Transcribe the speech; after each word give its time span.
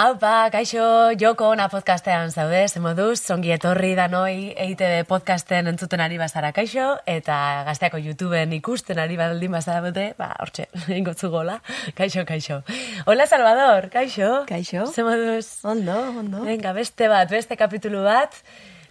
Aupa, 0.00 0.48
kaixo, 0.48 1.12
joko 1.20 1.50
ona 1.52 1.66
podcastean 1.68 2.30
zaude, 2.32 2.62
ze 2.72 2.80
moduz, 2.80 3.18
zongi 3.20 3.50
etorri 3.52 3.90
da 3.98 4.06
noi 4.08 4.54
EITB 4.56 5.02
podcasten 5.10 5.66
entzuten 5.68 6.00
ari 6.00 6.16
bazara 6.16 6.54
kaixo, 6.56 6.86
eta 7.04 7.34
gazteako 7.66 7.98
YouTubeen 8.06 8.54
ikusten 8.56 8.96
ari 9.02 9.18
baldin 9.20 9.52
bazara 9.52 9.82
bote, 9.84 10.06
ba, 10.16 10.30
hortxe, 10.40 10.70
ingotzu 10.96 11.28
gola, 11.34 11.58
kaixo, 11.98 12.24
kaixo. 12.24 12.62
Hola, 13.04 13.26
Salvador, 13.28 13.90
kaixo. 13.92 14.30
Kaixo. 14.48 14.86
Ze 14.88 15.04
moduz. 15.04 15.58
Ondo, 15.68 15.98
ondo. 16.22 16.46
Venga, 16.48 16.72
beste 16.72 17.10
bat, 17.12 17.28
beste 17.28 17.58
kapitulu 17.60 18.00
bat, 18.06 18.38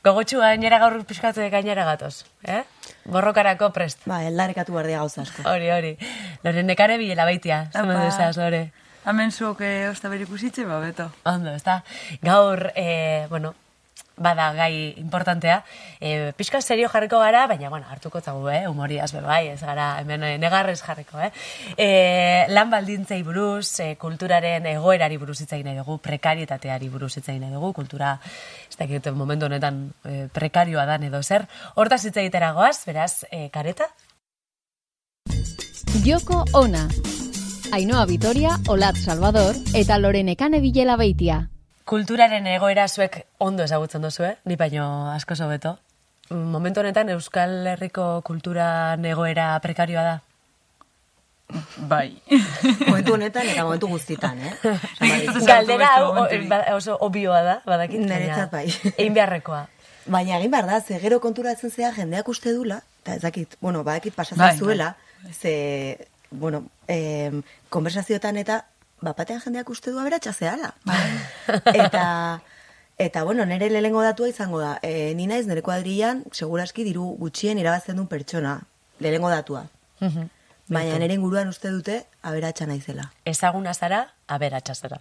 gogotxu 0.05 0.43
gainera 0.43 0.77
gaur 0.83 0.99
pixkatu 1.09 1.47
gainera 1.49 1.87
gatoz, 1.87 2.19
eh? 2.45 2.61
Borrokarako 3.09 3.71
prest. 3.73 4.05
Ba, 4.05 4.21
eldarekatu 4.29 4.77
bardia 4.77 5.01
gauza 5.01 5.25
asko. 5.25 5.41
Hori, 5.49 5.73
hori. 5.73 5.95
Lore 6.45 6.67
nekare 6.69 6.99
bilela 7.01 7.25
baitia, 7.25 7.63
ze 7.73 7.81
Apa. 7.81 7.95
moduzaz, 7.95 8.37
Lore. 8.37 8.67
Hemen 9.09 9.31
zuok 9.31 9.63
eh, 9.65 9.87
osta 9.89 10.09
berikusitze, 10.11 10.67
ba, 10.69 10.77
beto. 10.83 11.07
Ondo, 11.25 11.49
ezta? 11.57 11.79
Gaur, 12.21 12.67
e, 12.75 13.25
bueno, 13.29 13.55
bada 14.19 14.51
gai 14.53 14.93
importantea. 15.01 15.63
E, 15.99 16.31
pixka 16.37 16.61
serio 16.61 16.91
jarriko 16.93 17.17
gara, 17.17 17.47
baina, 17.47 17.71
bueno, 17.73 17.87
hartuko 17.89 18.21
zagu, 18.21 18.45
eh? 18.53 18.67
Humoriaz 18.69 19.11
be 19.15 19.23
bai, 19.25 19.47
ez 19.55 19.61
gara, 19.63 19.87
hemen 20.03 20.27
negarrez 20.37 20.77
jarriko, 20.83 21.17
eh? 21.25 21.31
E, 21.73 22.45
lan 22.53 22.69
baldintzei 22.69 23.23
buruz, 23.25 23.79
e, 23.81 23.95
kulturaren 23.97 24.67
egoerari 24.75 25.17
buruz 25.17 25.39
hitz 25.41 25.53
egin 25.57 25.71
nahi 25.71 25.79
dugu, 25.81 25.97
prekarietateari 26.05 26.89
buruz 26.93 27.15
hitz 27.17 27.25
egin 27.31 27.47
nahi 27.47 27.55
dugu, 27.55 27.73
kultura, 27.73 28.11
ez 28.69 28.77
dakit 28.77 29.09
momentu 29.17 29.49
honetan 29.49 29.87
e, 30.05 30.27
prekarioa 30.35 30.85
dan 30.85 31.07
edo 31.09 31.23
zer. 31.23 31.47
Hortaz 31.73 32.03
hitz 32.05 32.17
egitera 32.17 32.51
goaz, 32.53 32.83
beraz, 32.85 33.25
e, 33.31 33.47
kareta? 33.49 33.89
Joko 36.05 36.45
Ona. 36.53 36.85
Ainhoa 37.71 38.05
Vitoria, 38.05 38.57
Olat 38.67 38.95
Salvador 38.97 39.55
eta 39.73 39.97
Lorenekane 39.99 40.59
Bilela 40.59 40.95
Beitia. 40.97 41.49
Kulturaren 41.85 42.47
egoera 42.47 42.87
zuek 42.87 43.23
ondo 43.37 43.63
ezagutzen 43.63 44.01
duzue, 44.01 44.35
ni 44.45 44.55
baino 44.55 45.11
asko 45.11 45.35
hobeto. 45.43 45.77
Momentu 46.29 46.81
honetan 46.81 47.09
Euskal 47.09 47.67
Herriko 47.67 48.21
kulturan 48.25 49.05
egoera 49.05 49.59
prekarioa 49.61 50.03
da. 50.03 50.15
Bai. 51.89 52.21
Momentu 52.87 53.13
honetan 53.13 53.47
eta 53.49 53.63
momentu 53.63 53.87
guztitan, 53.87 54.37
eh? 54.39 54.53
Dizut. 55.01 55.45
Galdera 55.47 55.89
hau 55.97 56.13
momenturik. 56.13 56.49
ba- 56.49 56.75
oso 56.75 56.97
obioa 57.01 57.41
da, 57.41 57.61
badakit. 57.65 57.99
Niretzat 58.01 58.51
bai. 58.51 58.65
Egin 58.97 59.13
beharrekoa. 59.13 59.67
Baina 60.05 60.37
egin 60.37 60.51
behar 60.51 60.65
da, 60.69 60.81
ze 60.81 60.99
gero 60.99 61.19
konturatzen 61.19 61.71
zea 61.71 61.91
jendeak 61.93 62.27
uste 62.29 62.53
dula, 62.53 62.81
eta 63.03 63.15
ez 63.15 63.21
dakit, 63.21 63.55
bueno, 63.61 63.83
badakit 63.83 64.13
pasatzen 64.15 64.37
Bai, 64.45 64.57
zuela, 64.57 64.95
ze, 65.33 66.07
bueno, 66.31 66.63
eh, 66.89 67.31
konversazioetan 67.69 68.37
eta, 68.41 68.63
bapatean 69.05 69.41
jendeak 69.43 69.69
uste 69.69 69.93
du 69.93 69.99
aberatsa 70.01 70.33
zehala. 70.33 70.73
eta, 71.85 72.05
eta, 72.97 73.23
bueno, 73.23 73.45
nire 73.45 73.69
lehengo 73.69 74.01
datua 74.03 74.29
izango 74.31 74.59
da, 74.59 74.77
e, 74.83 75.13
ni 75.15 75.27
naiz 75.29 75.45
nire 75.47 75.63
kuadrilan, 75.65 76.25
seguraski 76.33 76.83
diru 76.87 77.13
gutxien 77.21 77.61
irabazten 77.61 77.99
duen 77.99 78.09
pertsona, 78.11 78.59
lehengo 78.99 79.31
datua. 79.31 79.67
Baina 80.69 80.99
nire 81.01 81.15
inguruan 81.17 81.49
uste 81.49 81.71
dute 81.73 82.03
aberatsa 82.21 82.67
naizela. 82.69 83.09
Ezaguna 83.25 83.73
zara, 83.73 84.03
aberatsa 84.27 84.75
zara. 84.75 84.99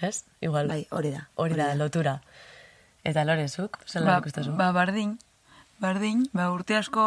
Ez? 0.00 0.24
Igual. 0.40 0.68
Bai, 0.70 0.84
hori 0.90 1.10
da. 1.12 1.26
Hori 1.34 1.58
da, 1.58 1.72
lotura. 1.76 2.20
Eta 3.04 3.24
lorezuk, 3.24 3.80
zelan 3.88 4.14
ba, 4.14 4.20
ikusten 4.20 4.46
zu? 4.46 4.54
ba, 4.56 4.70
bardin. 4.76 5.16
Bardin, 5.80 6.26
ba, 6.36 6.50
urte 6.52 6.76
asko 6.76 7.02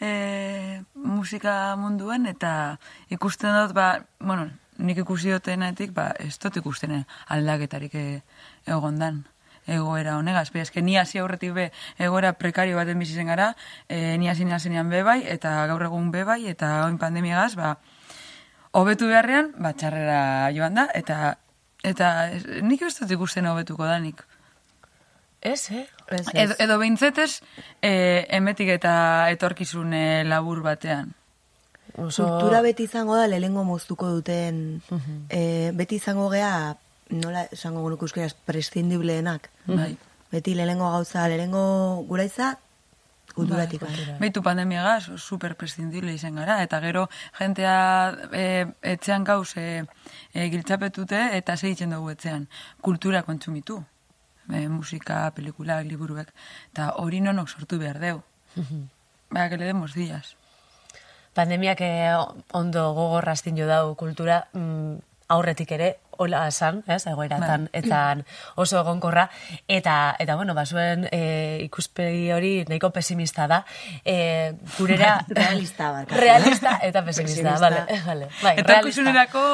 e, 0.00 0.82
musika 0.94 1.74
munduan, 1.76 2.26
eta 2.26 2.78
ikusten 3.14 3.54
dut, 3.60 3.74
ba, 3.76 4.04
bueno, 4.20 4.48
nik 4.78 4.98
ikusi 5.04 5.32
dutenetik, 5.34 5.94
ba, 5.94 6.10
ez 6.18 6.36
dut 6.42 6.58
ikusten 6.62 7.04
aldaketarik 7.28 7.94
e, 7.94 8.08
egondan 8.66 9.24
egoera 9.66 10.18
honegaz. 10.18 10.50
Be, 10.52 10.60
eske 10.60 10.82
ni 10.82 10.98
hasi 11.00 11.18
aurretik 11.18 11.54
be 11.56 11.70
egoera 11.98 12.34
prekario 12.36 12.76
baten 12.76 12.98
bizi 13.00 13.14
zen 13.14 13.30
gara, 13.32 13.54
e, 13.88 14.16
ni 14.18 14.28
hasi 14.28 14.44
nazenean 14.44 14.90
be 14.92 15.02
bai, 15.02 15.22
eta 15.36 15.56
gaur 15.70 15.86
egun 15.88 16.10
be 16.12 16.24
bai, 16.24 16.42
eta 16.50 16.84
oin 16.84 16.98
pandemiagaz, 16.98 17.54
ba, 17.56 17.76
hobetu 18.72 19.08
beharrean, 19.08 19.54
ba, 19.58 19.72
txarrera 19.72 20.50
joan 20.56 20.80
da, 20.80 20.88
eta 20.94 21.36
eta 21.84 22.10
nik 22.64 22.82
ez 22.82 22.94
dut 22.98 23.10
ikusten 23.12 23.46
hobetuko 23.46 23.84
danik. 23.84 24.24
Ez, 25.44 25.70
eh? 25.70 25.84
Ez, 26.08 26.24
ez. 26.32 26.34
Edo, 26.34 26.54
edo 26.58 26.78
beintzetez, 26.80 27.42
e, 27.84 27.92
emetik 28.32 28.70
eta 28.78 28.94
etorkizun 29.34 29.92
e, 29.92 30.06
labur 30.24 30.62
batean. 30.64 31.12
Oso... 32.00 32.24
Kultura 32.24 32.62
beti 32.64 32.88
izango 32.88 33.14
da 33.14 33.28
lehengo 33.28 33.62
moztuko 33.68 34.08
duten, 34.16 34.80
eh, 35.28 35.70
beti 35.76 36.00
izango 36.00 36.26
gea, 36.32 36.74
nola 37.12 37.44
esango 37.54 37.84
genuke 37.84 38.08
euskeraz, 38.08 38.32
prescindibleenak. 38.48 39.50
Bai. 39.68 39.92
Beti 40.32 40.56
lehengo 40.58 40.90
gauza, 40.90 41.28
lehengo 41.28 41.62
guraiza, 42.08 42.54
kulturatik. 43.36 43.84
Bai, 43.84 44.16
Beitu 44.24 44.42
pandemiagaz, 44.42 45.12
super 45.22 45.54
prescindible 45.60 46.16
izan 46.16 46.40
gara, 46.40 46.62
eta 46.66 46.80
gero 46.82 47.06
jentea 47.38 47.76
e, 48.32 48.44
etxean 48.96 49.28
gauz 49.28 49.52
e, 49.60 49.84
e, 50.32 50.48
giltzapetute 50.50 51.28
eta 51.38 51.56
segitzen 51.56 51.94
dugu 51.94 52.16
etxean. 52.16 52.48
Kultura 52.82 53.22
kontsumitu. 53.28 53.84
E, 54.50 54.68
musika, 54.68 55.30
pelikulak, 55.36 55.86
liburuek. 55.88 56.32
Eta 56.72 56.92
hori 57.00 57.20
nonok 57.20 57.48
sortu 57.48 57.78
behar 57.78 58.00
deu. 58.00 58.22
Ba, 59.30 59.48
que 59.48 59.56
le 59.56 59.64
demos 59.64 59.94
días. 59.94 60.36
Pandemiak 61.34 61.80
eh, 61.80 62.14
ondo 62.52 62.92
gogorraztin 62.94 63.56
jo 63.58 63.66
dau 63.66 63.96
kultura, 63.98 64.46
mm, 64.52 65.02
aurretik 65.34 65.72
ere, 65.74 65.96
hola 66.18 66.46
esan, 66.48 66.82
ez, 66.86 67.06
egoeratan, 67.10 67.68
Bai. 67.72 67.82
etan 67.82 68.24
oso 68.60 68.80
egonkorra, 68.80 69.28
eta, 69.68 70.16
eta 70.18 70.36
bueno, 70.36 70.54
basuen 70.54 71.08
e, 71.10 71.60
ikuspegi 71.64 72.30
hori 72.32 72.54
nahiko 72.68 72.90
pesimista 72.90 73.46
da, 73.50 73.64
e, 74.04 74.54
gurera... 74.78 75.18
Realista, 75.28 75.90
barkatu. 75.96 76.20
Realista 76.20 76.78
eta 76.82 77.04
pesimista, 77.04 77.58
vale, 77.60 77.84
vale, 78.06 78.30
bai, 78.42 78.56
eta 78.62 78.80
kusunerako 78.84 79.44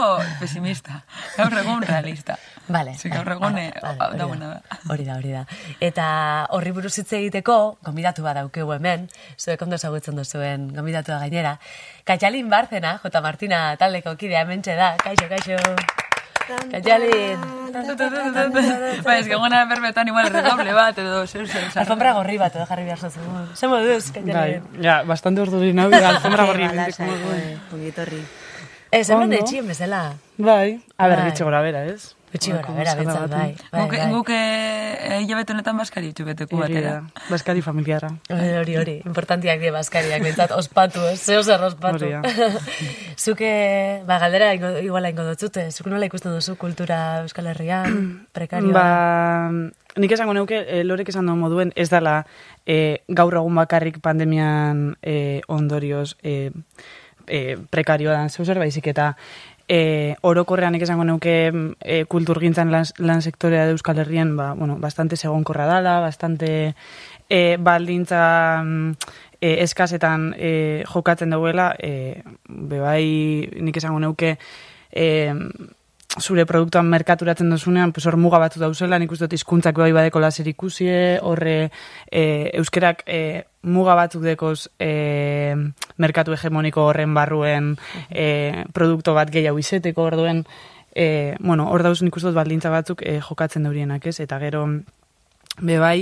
pesimista. 0.41 1.03
Gaur 1.37 1.61
egun 1.63 1.83
realista. 1.83 2.39
Vale. 2.71 2.95
Ze 2.97 3.09
gaur 3.11 3.29
egun, 3.33 3.59
eh, 3.59 3.73
da 3.83 4.27
buena 4.27 4.49
da. 4.49 4.79
Hori 4.89 5.05
da, 5.05 5.17
hori 5.17 5.33
da. 5.35 5.45
Eta 5.81 6.07
horri 6.55 6.71
buruz 6.77 6.93
hitz 6.99 7.13
egiteko, 7.19 7.57
gombidatu 7.87 8.23
bat 8.23 8.39
daukegu 8.39 8.77
hemen, 8.77 9.09
zuek 9.39 9.63
ondo 9.67 9.79
ezagutzen 9.81 10.21
duzuen 10.21 10.69
gombidatu 10.77 11.13
da 11.13 11.19
gainera. 11.25 11.57
Katxalin 12.05 12.51
Barzena, 12.51 12.99
J. 13.03 13.25
Martina 13.27 13.65
taldeko 13.81 14.15
kidea 14.17 14.47
hementxe 14.47 14.79
da. 14.79 14.95
Kaixo, 15.03 15.29
kaixo. 15.29 16.10
Katxalin. 16.47 17.39
ba, 19.05 19.19
ez 19.19 19.27
que 19.29 19.35
gona 19.37 19.65
berbetan 19.71 20.09
igual 20.09 20.27
redoble 20.33 20.73
bat, 20.73 20.99
edo 20.99 21.27
zer 21.27 21.47
zer 21.47 21.71
zer. 21.71 21.83
Alfombra 21.83 22.13
gorri 22.17 22.39
bat 22.39 22.55
edo 22.57 22.67
jarri 22.67 22.85
behar 22.85 22.99
zuzen. 22.99 23.23
Ze 23.55 23.69
moduz, 23.69 24.11
Bai, 24.27 24.61
ja, 24.83 25.03
bastante 25.05 25.43
urduri 25.43 25.73
nahi, 25.73 25.95
alfombra 25.95 26.45
gorri 26.49 26.67
Bai, 26.67 26.77
bintik 26.77 26.99
lasai, 26.99 27.07
modu. 27.07 27.29
joe, 27.31 27.59
ongitorri. 27.79 28.23
Ez, 28.91 29.09
hemen 29.11 29.29
Ondo. 29.29 29.37
etxien 29.37 29.67
bezala. 29.69 30.15
Bai, 30.37 30.81
a 30.99 31.07
ber, 31.09 31.19
Bai. 31.19 31.27
gitxe 31.31 31.45
gora 31.45 31.61
bera, 31.63 31.85
ez? 31.87 32.17
Gutxi 32.31 32.53
gora, 32.53 32.73
bera, 32.77 32.95
baten. 32.95 33.31
bai. 33.31 33.57
bai, 33.73 33.81
Guk, 33.83 33.95
bai. 33.97 34.11
guk 34.13 34.29
eh, 34.31 35.19
hilabete 35.25 35.53
honetan 35.53 35.81
baskari 35.81 36.13
ditu 36.13 36.25
beteku 36.29 36.61
batera. 36.61 37.01
Baskari 37.27 37.63
familiarra. 37.67 38.13
Hori, 38.31 38.51
hori, 38.61 38.77
hori, 38.79 38.95
importantiak 39.03 39.59
die 39.59 39.73
baskariak, 39.75 40.23
bintzat, 40.23 40.55
ospatu, 40.55 41.03
ez, 41.11 41.19
zeo 41.19 41.43
zer 41.43 41.65
ospatu. 41.67 42.07
Zuke, 43.25 43.51
ba, 44.07 44.21
galdera 44.23 44.53
iguala 44.55 45.11
ingo 45.11 45.27
dutzute, 45.27 45.67
zuk 45.75 45.91
nola 45.91 46.07
ikusten 46.07 46.37
duzu 46.37 46.55
kultura 46.61 47.01
Euskal 47.25 47.51
Herrian, 47.51 47.99
prekarioa? 48.37 48.79
Ba, 48.79 49.51
nik 49.99 50.15
esango 50.15 50.37
neuke, 50.39 50.63
lorek 50.87 51.11
esan 51.11 51.27
duen 51.27 51.43
moduen, 51.43 51.75
ez 51.75 51.91
dala 51.91 52.21
e, 52.63 53.03
gaur 53.09 53.43
egun 53.43 53.59
bakarrik 53.59 53.99
pandemian 54.05 54.93
e, 55.03 55.41
ondorioz 55.51 56.15
e, 56.23 56.53
e, 57.27 57.57
prekarioa 57.71 58.15
dan 58.19 58.31
zeuzer, 58.31 58.59
baizik 58.63 58.87
eta 58.93 59.15
e, 59.71 60.17
orokorrean 60.27 60.75
esango 60.75 61.05
neuke 61.07 61.35
e, 61.79 62.03
kulturgintzan 62.11 62.73
lan, 62.75 62.89
lan 62.99 63.23
sektorea 63.23 63.69
de 63.69 63.77
Euskal 63.77 64.01
Herrian, 64.03 64.35
ba, 64.37 64.53
bueno, 64.59 64.77
bastante 64.83 65.17
segonkorra 65.17 65.69
dala, 65.71 66.01
bastante 66.03 66.75
e, 67.29 67.57
baldintza 67.57 68.65
mm, 68.65 68.91
e, 69.39 69.53
eskasetan 69.63 70.33
e, 70.35 70.83
jokatzen 70.91 71.31
dauela, 71.31 71.71
e, 71.79 72.19
bebai 72.51 73.47
nik 73.63 73.79
esango 73.79 74.03
neuke 74.03 74.35
e, 74.91 75.07
zure 76.19 76.45
produktuan 76.47 76.89
merkaturatzen 76.91 77.51
dozunean, 77.51 77.93
pues 77.93 78.07
hor 78.07 78.17
muga 78.19 78.41
batzu 78.43 78.61
dauzela, 78.61 78.99
nik 78.99 79.13
uste 79.13 79.29
dut 79.29 79.37
hizkuntzak 79.37 79.77
bai 79.79 79.93
badeko 79.95 80.21
laser 80.21 80.49
ikusie, 80.51 81.21
horre 81.23 81.71
e, 82.11 82.51
euskerak 82.59 83.05
e, 83.07 83.45
muga 83.63 83.95
batzuk 83.95 84.25
dekoz 84.27 84.69
e, 84.81 85.55
merkatu 86.03 86.35
hegemoniko 86.35 86.89
horren 86.89 87.15
barruen 87.15 87.77
e, 88.11 88.65
produktu 88.75 89.15
bat 89.15 89.31
gehiago 89.31 89.63
izeteko 89.63 90.09
orduen, 90.11 90.45
e, 90.95 91.37
bueno, 91.39 91.69
hor 91.71 91.85
dauz 91.87 92.01
nik 92.03 92.17
uste 92.17 92.33
dut 92.33 92.41
baldintza 92.41 92.75
batzuk 92.75 93.05
e, 93.07 93.21
jokatzen 93.23 93.69
daurienak, 93.69 94.11
ez? 94.11 94.19
Eta 94.25 94.41
gero, 94.43 94.67
be 95.61 95.79
bai, 95.79 96.01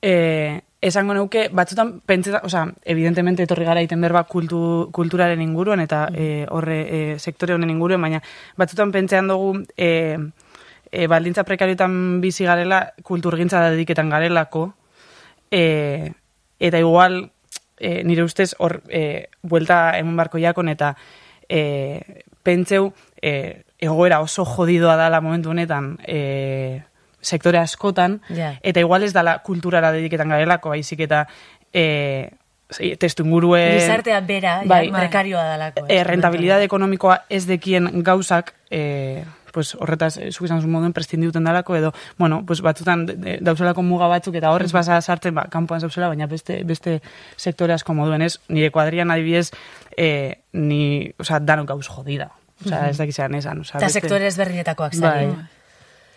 e, 0.00 0.62
esango 0.84 1.14
neuke, 1.16 1.48
batzutan 1.48 2.00
pentseta, 2.04 2.42
osea, 2.44 2.66
evidentemente 2.84 3.46
etorri 3.46 3.64
gara 3.64 3.80
iten 3.80 4.02
berba 4.04 4.24
kultu, 4.28 4.90
kulturaren 4.92 5.40
inguruan 5.40 5.80
eta 5.80 6.04
e, 6.12 6.44
horre 6.52 6.78
e, 6.84 6.98
sektore 7.18 7.56
honen 7.56 7.72
inguruan, 7.72 8.04
baina 8.04 8.20
batzutan 8.60 8.92
pentsean 8.92 9.30
dugu 9.32 9.62
e, 9.80 10.18
e, 10.92 11.06
baldintza 11.08 11.46
prekarioetan 11.48 12.20
bizi 12.20 12.44
garela, 12.44 12.82
kulturgintza 13.02 13.64
dediketan 13.70 14.12
garelako, 14.12 14.66
e, 15.48 16.12
eta 16.60 16.78
igual, 16.84 17.30
e, 17.80 18.02
nire 18.04 18.28
ustez, 18.28 18.52
hor, 18.58 18.82
e, 18.92 19.30
buelta 19.42 19.96
eman 19.96 20.20
barko 20.20 20.42
jakon, 20.42 20.68
eta 20.68 20.92
e, 21.48 22.24
pentseu, 22.44 22.92
e, 23.22 23.64
egoera 23.80 24.20
oso 24.20 24.44
jodidoa 24.44 24.98
dala 25.00 25.24
momentu 25.24 25.56
honetan, 25.56 25.94
e, 26.04 26.84
sektore 27.24 27.58
askotan, 27.58 28.20
Ja. 28.28 28.54
eta 28.62 28.80
igual 28.84 29.02
ez 29.06 29.12
dala 29.16 29.38
kulturara 29.46 29.92
dediketan 29.96 30.28
garelako, 30.28 30.74
baizik 30.74 31.00
eta 31.08 31.24
e, 31.72 32.30
testu 32.98 33.24
ingurue... 33.24 33.62
Gizartea 33.80 34.20
bera, 34.26 34.58
bai, 34.66 34.88
ja, 34.90 34.98
prekarioa 34.98 35.44
dalako. 35.54 35.86
e, 35.88 36.02
rentabilidade 36.04 36.68
ekonomikoa 36.68 37.22
ez 37.30 37.46
dekien 37.48 37.88
gauzak, 38.04 38.54
e, 38.70 39.24
pues, 39.54 39.76
horretaz, 39.78 40.16
eh, 40.18 40.32
zuk 40.32 40.48
izan 40.48 40.60
zuen 40.60 40.72
moduen 40.72 40.92
prestindiuten 40.92 41.44
dalako, 41.46 41.76
edo, 41.78 41.92
bueno, 42.18 42.42
pues, 42.44 42.60
batzutan 42.60 43.06
dauzelako 43.40 43.84
muga 43.86 44.08
batzuk, 44.10 44.34
eta 44.34 44.50
horrez 44.50 44.72
basa 44.74 45.00
sartzen, 45.00 45.34
ba, 45.34 45.46
kanpoan 45.50 45.80
zauzela, 45.80 46.08
baina 46.10 46.26
beste, 46.26 46.64
beste 46.66 47.00
sektore 47.36 47.72
asko 47.76 47.94
moduen 47.94 48.22
ez, 48.26 48.40
nire 48.48 48.72
kuadrian 48.74 49.12
adibidez, 49.14 49.52
e, 49.96 50.40
ni, 50.52 51.12
oza, 51.22 51.38
danok 51.38 51.68
gauz 51.68 51.86
jodida. 51.86 52.32
Osa, 52.64 52.88
ez 52.88 52.96
dakizan 52.98 53.34
esan. 53.34 53.60
Osa, 53.60 53.78
Eta 53.78 53.88
sektore 53.90 54.26
ezberdinetakoak 54.26 54.94
zari. 54.94 55.26
Bai. 55.26 55.46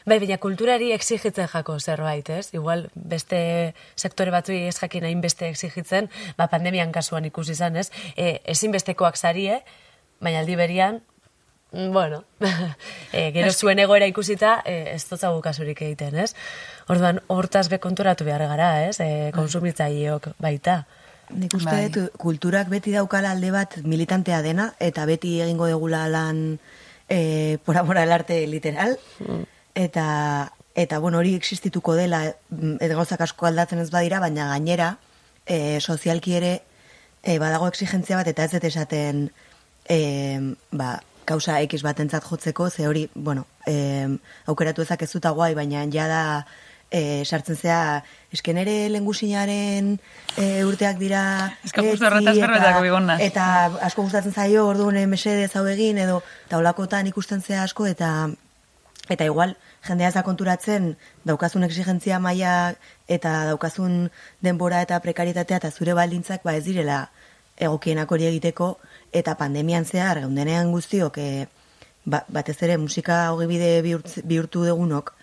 Bai, 0.07 0.21
baina 0.23 0.37
kulturari 0.39 0.93
exigitzen 0.95 1.49
jako 1.51 1.73
zerbait, 1.79 2.29
ez? 2.31 2.53
Igual 2.55 2.85
beste 2.95 3.39
sektore 3.99 4.31
batzuei 4.31 4.61
ez 4.69 4.77
jakin 4.79 5.03
hain 5.03 5.19
beste 5.19 5.49
exigitzen, 5.51 6.07
ba, 6.37 6.47
pandemian 6.47 6.93
kasuan 6.95 7.27
ikusi 7.27 7.51
izan, 7.57 7.75
ez? 7.75 7.89
E, 8.15 8.37
ezinbestekoak 8.53 9.19
zarie, 9.19 9.57
baina 10.23 10.39
aldi 10.39 10.55
berian, 10.55 11.01
mm, 11.73 11.89
bueno, 11.91 12.21
e, 13.11 13.25
gero 13.35 13.51
zuen 13.51 13.83
egoera 13.83 14.07
ikusita, 14.07 14.61
e, 14.63 14.93
ez 14.93 15.01
dotzagu 15.09 15.43
kasurik 15.43 15.83
egiten, 15.89 16.15
ez? 16.23 16.31
Orduan, 16.87 17.19
hortaz 17.27 17.65
be 17.67 17.81
konturatu 17.83 18.23
behar 18.23 18.45
gara, 18.47 18.71
ez? 18.87 19.01
E, 19.03 19.33
konsumitzaileok 19.35 20.31
baita. 20.39 20.85
Nik 21.35 21.59
uste 21.59 21.73
Bai. 21.73 21.91
dut, 21.91 22.15
kulturak 22.15 22.71
beti 22.71 22.95
daukala 22.95 23.35
alde 23.35 23.51
bat 23.51 23.75
militantea 23.83 24.39
dena, 24.39 24.71
eta 24.79 25.03
beti 25.03 25.35
egingo 25.43 25.67
degula 25.67 26.05
lan 26.07 26.41
e, 27.11 27.57
por 27.67 27.75
amor 27.75 27.99
al 27.99 28.15
arte 28.15 28.39
literal, 28.47 28.95
eta, 29.77 30.51
eta 30.73 30.99
bueno, 30.99 31.19
hori 31.19 31.35
existituko 31.35 31.93
dela, 31.95 32.23
mm, 32.49 32.79
eta 32.81 32.95
gauzak 32.97 33.21
asko 33.21 33.45
aldatzen 33.45 33.83
ez 33.83 33.91
badira, 33.93 34.19
baina 34.19 34.49
gainera, 34.49 34.95
e, 35.45 35.79
sozialki 35.79 36.33
ere, 36.39 36.53
e, 37.21 37.37
badago 37.37 37.69
exigentzia 37.69 38.17
bat, 38.17 38.27
eta 38.27 38.47
ez 38.47 38.55
dut 38.55 38.65
esaten, 38.71 39.27
e, 39.85 39.99
ba, 40.71 40.95
kausa 41.29 41.59
X 41.61 41.83
batentzat 41.85 42.25
jotzeko, 42.25 42.71
ze 42.71 42.87
hori, 42.87 43.05
bueno, 43.13 43.45
e, 43.67 44.07
aukeratu 44.47 44.81
ezak 44.81 45.05
ez 45.05 45.11
zuta 45.11 45.29
guai, 45.37 45.53
baina 45.53 45.85
jada 45.93 46.47
e, 46.89 47.23
sartzen 47.25 47.59
zea, 47.59 48.01
esken 48.33 48.57
ere 48.63 48.89
lengusinaren 48.89 49.93
e, 50.37 50.47
urteak 50.65 50.97
dira 50.97 51.21
etzi 51.67 52.41
eta-. 52.41 52.73
Eta 53.27 53.45
asko 53.91 54.07
gustatzen 54.07 54.33
zaio, 54.33 54.65
orduan 54.71 54.97
mesedez 55.11 55.51
hau 55.55 55.67
egin, 55.67 55.99
edo 56.01 56.23
taulakotan 56.49 57.07
ikusten 57.11 57.43
zea 57.43 57.61
asko, 57.67 57.85
eta 57.85 58.29
eta 59.09 59.25
igual 59.25 59.55
jendea 59.87 60.09
ez 60.09 60.15
da 60.15 60.23
konturatzen 60.23 60.95
daukazun 61.25 61.63
exigentzia 61.63 62.19
maila 62.19 62.75
eta 63.07 63.45
daukazun 63.51 64.09
denbora 64.41 64.81
eta 64.81 64.99
prekaritatea 64.99 65.61
eta 65.61 65.71
zure 65.71 65.93
baldintzak 65.93 66.43
ba 66.43 66.55
ez 66.55 66.65
direla 66.65 67.07
egokienak 67.57 68.11
hori 68.11 68.27
egiteko. 68.29 68.77
Eta 69.11 69.35
pandemian 69.39 69.85
zehar 69.85 70.19
geundenean 70.21 70.71
guztiok 70.71 71.17
e, 71.17 71.47
ba, 72.05 72.23
batez 72.27 72.57
ere 72.61 72.77
musika 72.77 73.31
hogi 73.31 73.47
bide 73.47 73.71
bihurtz- 73.85 74.21
bihurtu 74.23 74.65
degunok 74.67 75.13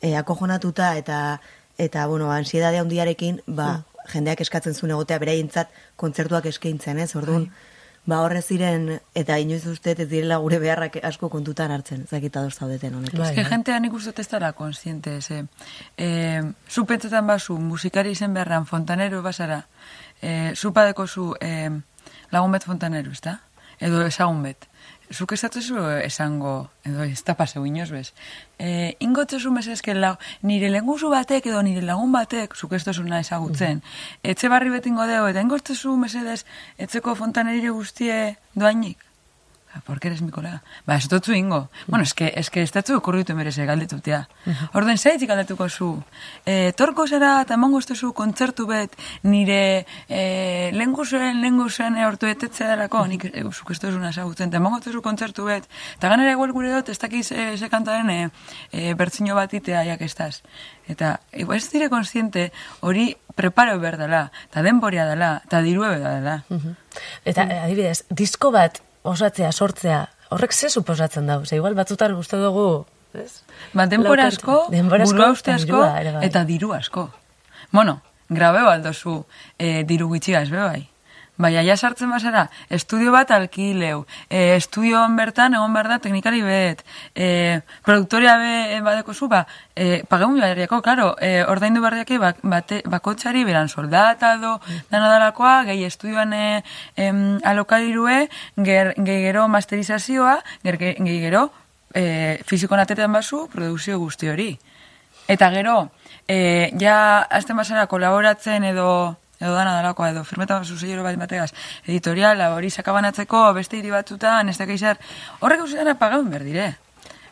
e, 0.00 0.14
akojonatuta 0.16 0.94
eta 0.96 1.40
eta 1.80 2.06
bueno, 2.06 2.30
ansiedade 2.30 2.78
handiarekin 2.78 3.40
ba, 3.46 3.82
jendeak 4.12 4.42
eskatzen 4.44 4.74
zuen 4.74 4.92
egotea 4.92 5.18
beraientzat 5.22 5.70
kontzertuak 5.96 6.46
eskaintzen, 6.50 6.98
ez? 6.98 7.14
Orduan, 7.16 7.48
ba 8.08 8.20
horrez 8.24 8.46
ziren 8.46 8.86
eta 9.14 9.36
inoiz 9.38 9.66
uste 9.68 9.92
ez 9.92 10.08
direla 10.08 10.38
gure 10.42 10.58
beharrak 10.62 10.96
asko 11.04 11.28
kontutan 11.28 11.70
hartzen, 11.70 12.06
ez 12.06 12.10
dakit 12.10 12.36
ados 12.36 12.56
zaudeten 12.56 12.94
honekin. 12.94 13.20
Bai. 13.20 13.28
Eske 13.30 13.44
jentea 13.44 13.78
nik 13.80 13.92
uste 13.92 14.10
dut 14.10 14.22
ez 14.24 14.28
dara 14.30 14.52
konsiente, 14.56 15.20
ze. 15.20 15.44
E, 15.96 16.08
zu 16.68 16.86
pentsetan 16.86 17.26
bazu, 17.26 17.58
musikari 17.58 18.16
izen 18.16 18.34
beharran 18.34 18.66
fontanero 18.66 19.22
basara, 19.22 19.66
e, 20.22 20.54
zu 20.56 20.72
padeko 20.72 21.06
zu 21.06 21.34
e, 21.40 21.70
lagun 22.30 22.52
bet 22.52 22.64
fontanero, 22.64 23.12
ez 23.12 23.20
da? 23.20 23.40
Edo 23.80 24.02
ezagun 24.06 24.42
bet. 24.42 24.69
Zuk 25.10 25.32
ez 25.32 25.40
zu 25.40 25.76
esango, 26.04 26.70
edo 26.84 27.02
ez 27.02 27.24
da 27.24 27.34
paseu 27.34 27.64
inoz 27.66 27.90
bez. 27.90 28.12
E, 28.58 28.94
ingotzezu 29.00 29.50
mesezke 29.50 29.94
lau, 29.94 30.14
nire 30.42 30.70
lenguzu 30.70 31.10
batek 31.10 31.46
edo 31.46 31.62
nire 31.62 31.82
lagun 31.82 32.12
batek, 32.12 32.54
zuk 32.54 32.72
ez 32.72 32.84
dozuna 32.84 33.18
ezagutzen. 33.18 33.82
Etxe 34.22 34.48
barri 34.48 34.70
betingo 34.70 35.06
deo, 35.06 35.26
eta 35.26 35.42
ingotzezu 35.42 35.96
mesedez, 35.96 36.44
etxeko 36.78 37.16
fontanerire 37.18 37.70
guztie 37.74 38.36
doainik. 38.54 39.09
Ah, 39.72 39.80
¿Por 39.86 40.00
qué 40.00 40.08
eres 40.08 40.20
mi 40.20 40.32
colega? 40.32 40.64
Ba, 40.84 40.96
ez 40.96 41.06
dutzu 41.08 41.32
ingo. 41.32 41.68
Bueno, 41.86 42.02
eske, 42.02 42.32
eske 42.34 42.62
ez 42.62 42.72
datzu 42.74 42.96
okurritu 42.98 43.36
mereze 43.38 43.62
galdetutea. 43.68 44.24
Orden 44.74 44.98
zaitik 44.98 45.30
galdetuko 45.30 45.68
zu. 45.70 45.90
E, 46.44 46.72
torko 46.74 47.06
zera 47.06 47.36
eta 47.44 47.54
emango 47.54 47.78
zu 47.80 48.12
kontzertu 48.12 48.66
bet 48.66 48.96
nire 49.22 49.86
e, 50.08 50.72
lenguzuen, 50.74 51.40
lenguzuen 51.40 51.94
hortu 52.02 52.26
etetzea 52.26 52.66
darako, 52.66 53.04
nik 53.06 53.28
e, 53.30 53.44
zuk 53.52 53.70
ez 53.70 53.78
duzuna 53.78 54.10
ezagutzen, 54.10 54.48
eta 54.48 54.56
emango 54.56 54.80
zu 54.82 55.02
kontzertu 55.02 55.44
bet. 55.44 55.70
Eta 55.96 56.08
ganera 56.08 56.32
igual 56.32 56.50
gure 56.52 56.74
dut, 56.74 56.88
ez 56.88 56.98
dakiz 56.98 57.30
e, 57.30 57.56
ze 57.56 57.68
kantaren 57.68 58.10
e, 58.10 58.30
e, 58.72 58.94
bertzino 58.94 59.36
bat 59.36 59.54
itea 59.54 59.84
jak 59.84 60.02
estaz. 60.02 60.42
Eta, 60.88 61.20
igual 61.32 61.58
ez 61.58 61.70
dire 61.70 61.88
konsiente, 61.88 62.50
hori 62.80 63.16
preparo 63.36 63.78
behar 63.78 63.98
dela, 63.98 64.32
eta 64.50 64.62
denboria 64.62 65.06
dela, 65.06 65.42
eta 65.46 65.62
dirue 65.62 65.96
dela. 66.00 66.42
Mhm. 66.48 66.76
Eta 67.24 67.46
adibidez, 67.62 68.02
disko 68.10 68.50
bat 68.50 68.82
osatzea, 69.02 69.52
sortzea, 69.52 70.04
horrek 70.30 70.52
ze 70.52 70.70
suposatzen 70.70 71.26
dau? 71.26 71.44
Ze 71.46 71.56
igual 71.56 71.74
batzutan 71.74 72.14
uste 72.14 72.36
dugu, 72.36 72.84
ez? 73.14 73.42
Ba, 73.72 73.86
denbora 73.86 74.26
asko, 74.30 74.66
burua 74.70 75.30
uste 75.32 75.52
asko, 75.52 75.80
bai. 75.80 76.24
eta 76.26 76.44
diru 76.44 76.72
asko. 76.74 77.10
Bueno, 77.72 78.00
grabe 78.28 78.62
baldozu 78.66 79.24
e, 79.58 79.84
diru 79.84 80.10
gitxigaz, 80.12 80.48
be 80.50 80.86
bai. 81.40 81.54
Ja 81.64 81.76
sartzen 81.76 82.10
bazara, 82.12 82.48
estudio 82.68 83.12
bat 83.12 83.30
alkileu, 83.34 84.04
e, 84.28 84.56
estudioan 84.56 85.16
bertan 85.16 85.56
egon 85.56 85.72
behar 85.74 85.88
da 85.88 85.98
teknikari 85.98 86.42
bet, 86.44 86.84
e, 87.14 87.60
produktoria 87.86 88.36
be 88.38 88.52
e, 88.76 88.80
badeko 88.84 89.14
zu, 89.14 89.28
ba, 89.28 89.46
e, 89.74 90.02
pageun 90.08 90.36
behariako, 90.38 90.80
klaro, 90.84 91.14
e, 91.20 91.42
ordaindu 91.48 91.82
behariake 91.82 92.18
bak, 92.22 92.42
bate, 92.42 92.82
bakotxari 92.84 93.44
beran 93.48 93.68
soldata 93.68 94.36
do, 94.42 94.58
dana 94.90 95.08
dalakoa, 95.08 95.62
gehi 95.70 95.86
estudioan 95.88 96.34
e, 96.36 96.44
em, 96.96 97.38
alokadirue, 97.44 98.28
ger, 98.56 98.94
gehi 98.98 99.24
gero 99.24 99.48
masterizazioa, 99.48 100.40
ger, 100.64 100.78
gehi 100.80 101.20
gero 101.24 101.48
e, 101.94 102.40
fizikoan 102.46 102.84
atetan 102.84 103.12
bazu, 103.12 103.46
produkzio 103.52 103.98
guzti 103.98 104.28
hori. 104.28 104.50
Eta 105.30 105.50
gero, 105.54 105.90
e, 106.28 106.70
ja, 106.80 107.22
azten 107.30 107.56
basara 107.56 107.86
kolaboratzen 107.86 108.64
edo 108.72 108.90
edo 109.40 109.54
dana 109.54 109.72
dalakoa, 109.80 110.10
edo 110.12 110.22
firmeta 110.24 110.58
bazu 110.60 110.76
zeiero 110.78 111.02
bat 111.02 111.16
bategaz, 111.18 111.50
editoriala, 111.86 112.52
hori 112.54 112.70
sakabanatzeko, 112.70 113.52
beste 113.56 113.78
hiri 113.80 113.90
batzutan, 113.90 114.48
ez 114.52 114.58
da 114.58 114.66
kezar, 114.68 114.98
horrek 115.40 115.60
guzti 115.64 115.76
dana 115.80 115.94
pagaun 115.98 116.28
behar 116.30 116.44
dire. 116.44 116.68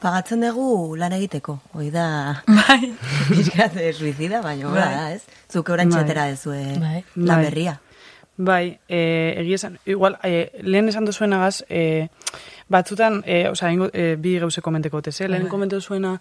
Pagatzen 0.00 0.40
dugu 0.46 0.94
lan 0.96 1.12
egiteko, 1.16 1.56
hoi 1.74 1.90
da 1.90 2.04
Bai. 2.46 2.92
pixkat 3.28 3.74
de 3.74 3.92
suicida, 3.92 4.40
baina 4.42 4.70
Bai. 4.70 4.80
da, 4.94 5.10
ez? 5.16 5.22
Zuk 5.52 5.68
orantxe 5.74 6.04
Bai. 6.04 6.30
dezue 6.30 6.62
Bai. 6.78 7.04
lan 7.16 7.34
Bai. 7.36 7.44
berria. 7.44 7.78
Bai, 8.38 8.78
e, 8.86 9.34
egia 9.40 9.56
esan, 9.56 9.80
igual, 9.84 10.16
e, 10.22 10.52
lehen 10.62 10.88
esan 10.88 11.04
duzuenagaz, 11.04 11.64
e, 11.68 12.06
batzutan, 12.70 13.24
e, 13.26 13.48
oza, 13.48 13.72
ingo, 13.74 13.88
e, 13.92 14.14
bi 14.14 14.36
gauze 14.38 14.62
komenteko 14.62 15.00
teze, 15.02 15.26
lehen 15.26 15.48
komentu 15.50 15.80
zuena, 15.80 16.12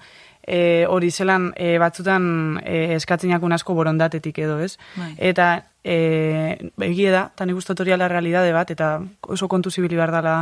e, 0.41 0.87
hori 0.89 1.11
zelan, 1.11 1.51
e, 1.55 1.75
batzutan 1.77 2.57
e, 2.65 2.95
eskatzenakun 2.95 3.53
asko 3.53 3.75
borondatetik 3.77 4.39
edo, 4.47 4.57
ez? 4.65 4.79
Bai. 4.95 5.11
Eta, 5.29 5.51
e, 5.83 6.57
egia 6.89 7.13
da, 7.13 7.23
eta 7.35 7.45
nik 7.45 7.61
uste 7.61 7.75
dut 7.75 7.85
hori 7.85 7.93
ala 7.93 8.09
realidade 8.09 8.49
bat, 8.55 8.73
eta 8.73 8.95
oso 9.21 9.47
kontu 9.47 9.69
zibili 9.69 9.95
behar 9.95 10.15
dela 10.17 10.39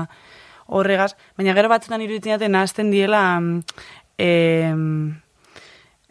horregaz, 0.67 1.12
baina 1.36 1.53
gero 1.60 1.75
batzutan 1.75 2.08
iruditzen 2.08 2.38
jaten 2.38 2.55
nahazten 2.55 2.88
diela, 2.96 3.25
em, 4.17 5.20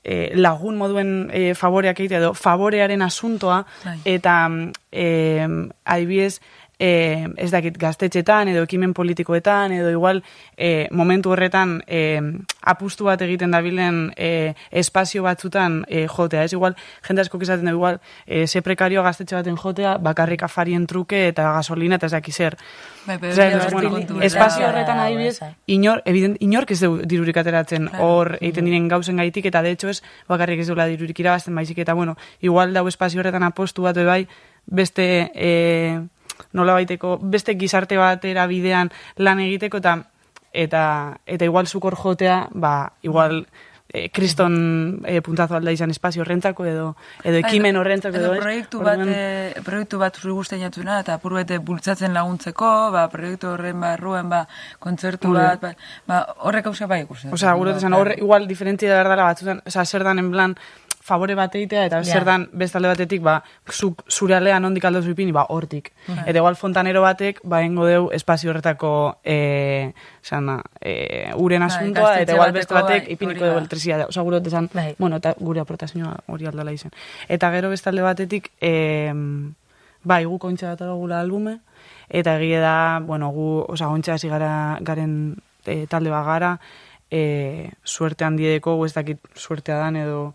e, 0.05 0.31
lagun 0.37 0.77
moduen 0.77 1.15
e, 1.33 1.55
favoreak 1.59 1.99
egitea 2.01 2.21
edo 2.21 2.33
favorearen 2.37 3.03
asuntoa 3.03 3.63
Bai. 3.85 3.97
eta 4.17 4.37
e, 4.93 5.09
adibidez 5.85 6.41
e, 6.79 7.27
ez 7.37 7.51
dakit 7.51 7.77
gaztetxetan 7.79 8.49
edo 8.49 8.65
ekimen 8.67 8.95
politikoetan 8.95 9.73
edo 9.73 9.91
igual 9.91 10.23
e, 10.57 10.89
momentu 10.91 11.31
horretan 11.31 11.83
e, 11.87 12.21
apustu 12.63 13.05
bat 13.05 13.21
egiten 13.23 13.51
dabilen 13.55 14.13
e, 14.17 14.55
espazio 14.71 15.23
batzutan 15.23 15.85
e, 15.89 16.07
jotea. 16.09 16.45
Ez 16.45 16.53
igual, 16.53 16.77
jende 17.07 17.23
asko 17.23 17.39
izaten 17.43 17.65
da 17.65 17.71
igual, 17.75 18.01
e, 18.27 18.47
ze 18.47 18.63
prekarioa 18.63 19.05
gaztetxe 19.05 19.37
baten 19.37 19.57
jotea, 19.57 19.97
bakarrik 19.99 20.43
afarien 20.43 20.87
truke 20.87 21.29
eta 21.29 21.53
gasolina 21.59 21.97
eta 21.97 22.07
ez 22.07 22.13
daki 22.13 22.33
zer. 22.33 22.57
Bai, 23.07 23.19
espazio 24.25 24.67
horretan 24.67 24.97
Bai, 24.97 25.13
adibidez, 25.13 25.41
bai. 25.41 25.51
inor, 25.67 26.01
evident, 26.07 26.39
inork 26.41 26.71
ez 26.71 26.81
du 26.81 26.99
dirurik 27.05 27.37
ateratzen 27.37 27.89
Claro. 27.89 28.05
hor 28.05 28.39
egiten 28.41 28.65
diren 28.65 28.89
gauzen 28.89 29.17
gaitik, 29.17 29.45
eta 29.47 29.63
de 29.63 29.71
hecho 29.73 29.89
ez 29.89 30.03
bakarrik 30.29 30.61
ez 30.61 30.67
duela 30.67 30.87
dirurik 30.87 31.19
irabazten 31.21 31.55
baizik, 31.55 31.79
eta 31.79 31.93
bueno, 31.93 32.17
igual 32.41 32.73
dau 32.73 32.89
espazio 32.89 33.21
horretan 33.21 33.43
apostu 33.43 33.83
bat 33.83 33.97
bai, 33.97 34.27
beste 34.67 35.31
e, 35.35 36.01
nola 36.53 36.75
baiteko, 36.79 37.19
beste 37.23 37.55
gizarte 37.61 37.97
batera 38.01 38.47
bidean 38.47 38.91
lan 39.17 39.41
egiteko, 39.41 39.83
eta 39.83 40.03
eta, 40.55 41.19
eta 41.27 41.45
igual 41.45 41.67
zukor 41.67 41.97
jotea, 41.99 42.49
ba, 42.55 42.93
igual 43.03 43.47
e, 43.95 44.09
kriston 44.11 45.03
e, 45.07 45.21
puntazo 45.23 45.57
alda 45.59 45.73
izan 45.75 45.93
espazio 45.95 46.23
horrentzako 46.25 46.67
edo 46.67 46.87
edo 47.23 47.41
ekimen 47.43 47.77
horrentzako 47.79 48.19
edo 48.19 48.27
edo, 48.27 48.35
ez? 48.35 48.43
proiektu 48.43 48.81
bat, 48.83 49.03
eh, 49.07 49.63
proiektu 49.67 50.01
bat 50.03 50.19
jatuna, 50.19 51.01
eta 51.01 51.15
apur 51.15 51.35
bete 51.35 51.59
bultzatzen 51.59 52.15
laguntzeko, 52.15 52.91
ba, 52.95 53.09
proiektu 53.09 53.49
horren 53.49 53.81
barruan, 53.81 54.29
ba, 54.29 54.47
kontzertu 54.79 55.33
bat, 55.33 55.61
ba, 55.61 55.75
ba, 56.07 56.23
horrek 56.39 56.67
hausa 56.67 56.87
bai 56.87 57.03
ikusten. 57.03 57.33
Osea, 57.33 57.55
gure 57.55 57.77
esan, 57.77 57.95
hor 57.95 58.15
igual 58.17 58.49
diferentzia 58.49 58.91
da 58.91 59.03
berdala 59.03 59.31
batzutan, 59.31 59.63
osea, 59.67 59.85
zer 59.85 60.05
dan 60.05 60.19
en 60.19 60.31
plan 60.33 60.57
favore 61.05 61.35
bat 61.37 61.53
egitea, 61.55 61.83
eta 61.91 61.99
Ja. 62.01 62.15
zer 62.15 62.25
dan 62.25 62.47
bestalde 62.57 62.89
batetik, 62.89 63.21
ba, 63.23 63.43
zuk, 63.71 64.03
zure 64.09 64.35
alean 64.39 64.65
ondik 64.65 64.85
aldo 64.89 65.03
zuipini, 65.05 65.33
ba, 65.37 65.43
hortik. 65.53 65.91
Eta 66.25 66.39
igual 66.39 66.57
fontanero 66.57 67.03
batek, 67.05 67.43
ba, 67.45 67.61
engo 67.63 67.85
deu 67.87 68.07
espazio 68.17 68.51
horretako, 68.51 69.19
e, 69.23 69.93
sana, 70.23 70.63
e, 70.81 71.29
uren 71.37 71.61
Bai, 71.61 71.69
asuntoa, 71.69 72.15
eta 72.23 72.33
igual 72.39 72.53
beste 72.57 72.73
batek 72.75 73.05
bai, 73.05 73.13
ipiniko 73.13 73.45
deu 73.45 73.53
da. 73.53 73.59
elektrizitatea. 73.59 74.07
Osea, 74.09 74.23
gure 74.23 74.41
esan, 74.47 74.71
Bai. 74.73 74.95
bueno, 74.99 75.17
eta 75.21 75.35
gure 75.39 75.61
aportazioa 75.61 76.17
hori 76.27 76.47
aldala 76.47 76.73
izan. 76.73 76.91
Eta 77.29 77.51
gero 77.53 77.69
bestalde 77.69 78.01
batetik, 78.03 78.51
e, 78.63 79.13
bai, 80.05 80.25
gu 80.25 80.39
kontxa 80.39 80.73
bat 80.75 80.89
gula 80.89 81.21
albume, 81.21 81.59
eta 82.09 82.39
egie 82.41 82.61
da, 82.61 83.01
bueno, 83.05 83.29
gu, 83.29 83.67
osea, 83.69 83.89
ontsa 83.89 84.15
hasi 84.15 84.29
gara, 84.29 84.79
garen 84.81 85.37
e, 85.67 85.87
talde 85.87 86.09
bagara, 86.11 86.59
e, 87.11 87.71
suerte 87.85 88.25
handiedeko, 88.25 88.77
gu 88.77 88.87
ez 88.87 88.95
dakit 88.95 89.19
suertea 89.35 89.77
dan 89.79 89.97
edo, 89.97 90.35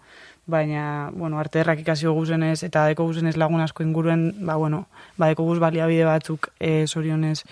baina, 0.49 1.11
bueno, 1.13 1.39
arte 1.39 1.59
errak 1.61 1.79
ikasio 1.85 2.11
guzenez, 2.17 2.63
eta 2.65 2.87
deko 2.89 3.05
guzenez 3.05 3.37
lagun 3.37 3.61
asko 3.61 3.83
inguruen, 3.85 4.33
ba, 4.45 4.55
bueno, 4.57 4.87
ba, 5.17 5.27
deko 5.29 5.43
guz 5.45 5.59
baliabide 5.61 6.03
batzuk 6.09 6.49
e, 6.59 6.87
zorionez 6.87 7.43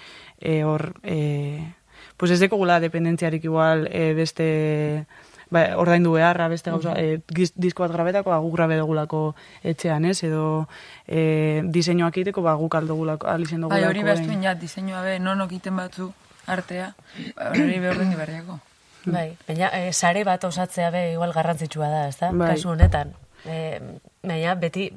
e, 0.42 0.64
hor, 0.66 0.96
e, 1.04 1.62
pues 2.18 2.32
ez 2.34 2.40
deko 2.42 2.58
gula 2.58 2.80
dependentziarik 2.82 3.44
igual 3.46 3.88
e, 3.94 4.14
beste, 4.18 5.06
ba, 5.50 5.78
ordaindu 5.78 6.12
beharra, 6.18 6.48
beste 6.50 6.72
gauza, 6.74 6.96
e, 6.98 7.22
giz- 7.30 7.54
disko 7.56 7.84
bat 7.86 7.94
grabetako, 7.94 8.32
ba, 8.34 8.40
gu 8.42 8.52
grabe 8.52 8.78
dugulako 8.82 9.36
etxean, 9.64 10.06
ez, 10.10 10.24
edo 10.26 10.68
e, 11.08 11.62
diseinuak 11.64 12.18
egiteko, 12.18 12.42
ba, 12.42 12.56
guk 12.58 12.76
aldogulako, 12.82 13.28
alizen 13.30 13.62
Bai, 13.62 13.70
dugulako. 13.70 13.90
hori 13.94 14.04
behaztuen 14.04 14.42
ja, 14.44 14.56
diseinua 14.56 15.02
be, 15.06 15.20
non 15.20 15.42
okiten 15.46 15.78
batzu 15.78 16.10
artea, 16.48 16.96
ba, 17.36 17.52
hori 17.54 17.78
behar 17.80 17.98
den 18.02 18.10
diberriako. 18.16 18.60
Bai, 19.08 19.38
baina 19.48 19.70
e, 19.78 19.92
sare 19.94 20.24
bat 20.28 20.44
osatzea 20.44 20.90
be 20.92 21.02
igual 21.14 21.32
garrantzitsua 21.34 21.88
da, 21.90 22.08
ezta? 22.12 22.32
Bai. 22.32 22.54
Kasu 22.56 22.70
honetan. 22.74 23.14
E, 23.46 23.80
baina 24.24 24.56
beti 24.60 24.90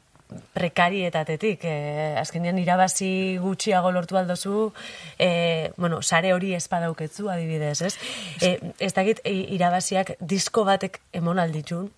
prekarietatetik, 0.54 1.64
e, 1.66 2.14
azkenean 2.20 2.58
irabazi 2.62 3.36
gutxiago 3.42 3.90
lortu 3.94 4.16
aldozu, 4.18 4.72
e, 5.18 5.72
bueno, 5.76 6.02
sare 6.02 6.32
hori 6.34 6.52
espadauketzu 6.54 7.28
adibidez, 7.30 7.80
ez? 7.88 7.94
E, 8.42 8.52
ez 8.78 8.92
dakit 8.94 9.22
irabaziak 9.26 10.14
disko 10.20 10.64
batek 10.68 11.00
emon 11.18 11.38
alditxun, 11.42 11.88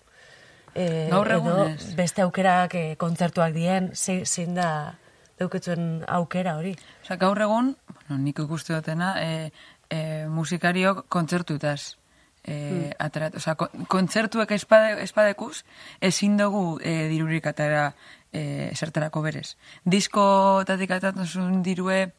e, 0.73 0.87
Gaur 1.11 1.29
edo 1.37 1.57
beste 1.97 2.25
aukerak 2.25 2.75
e, 2.75 2.83
kontzertuak 2.97 3.53
dien, 3.53 3.91
ze- 3.93 4.23
zein 4.25 4.55
da 4.57 4.95
dauketzuen 5.39 6.03
aukera 6.07 6.57
hori. 6.57 6.75
Osa, 7.03 7.17
gaur 7.21 7.41
egun, 7.41 7.75
bueno, 7.93 8.21
nik 8.23 8.39
ikuste 8.39 8.73
dutena, 8.73 9.13
e, 9.21 9.51
e, 9.89 10.25
musikariok 10.29 11.05
kontzertutaz 11.09 11.95
e, 12.43 12.91
aterat. 12.99 13.35
Osa, 13.35 13.55
ko, 13.55 13.69
kontzertuek 13.87 14.51
espade, 14.51 15.01
espadekuz, 15.03 15.63
ezin 16.01 16.37
dugu 16.37 16.79
e, 16.83 17.07
dirurik 17.09 17.45
atera 17.47 17.93
e, 18.31 18.71
zertarako 18.75 19.21
berez. 19.21 19.55
Diskotatik 19.85 20.91
atatzen 20.91 21.61
dirue, 21.63 22.11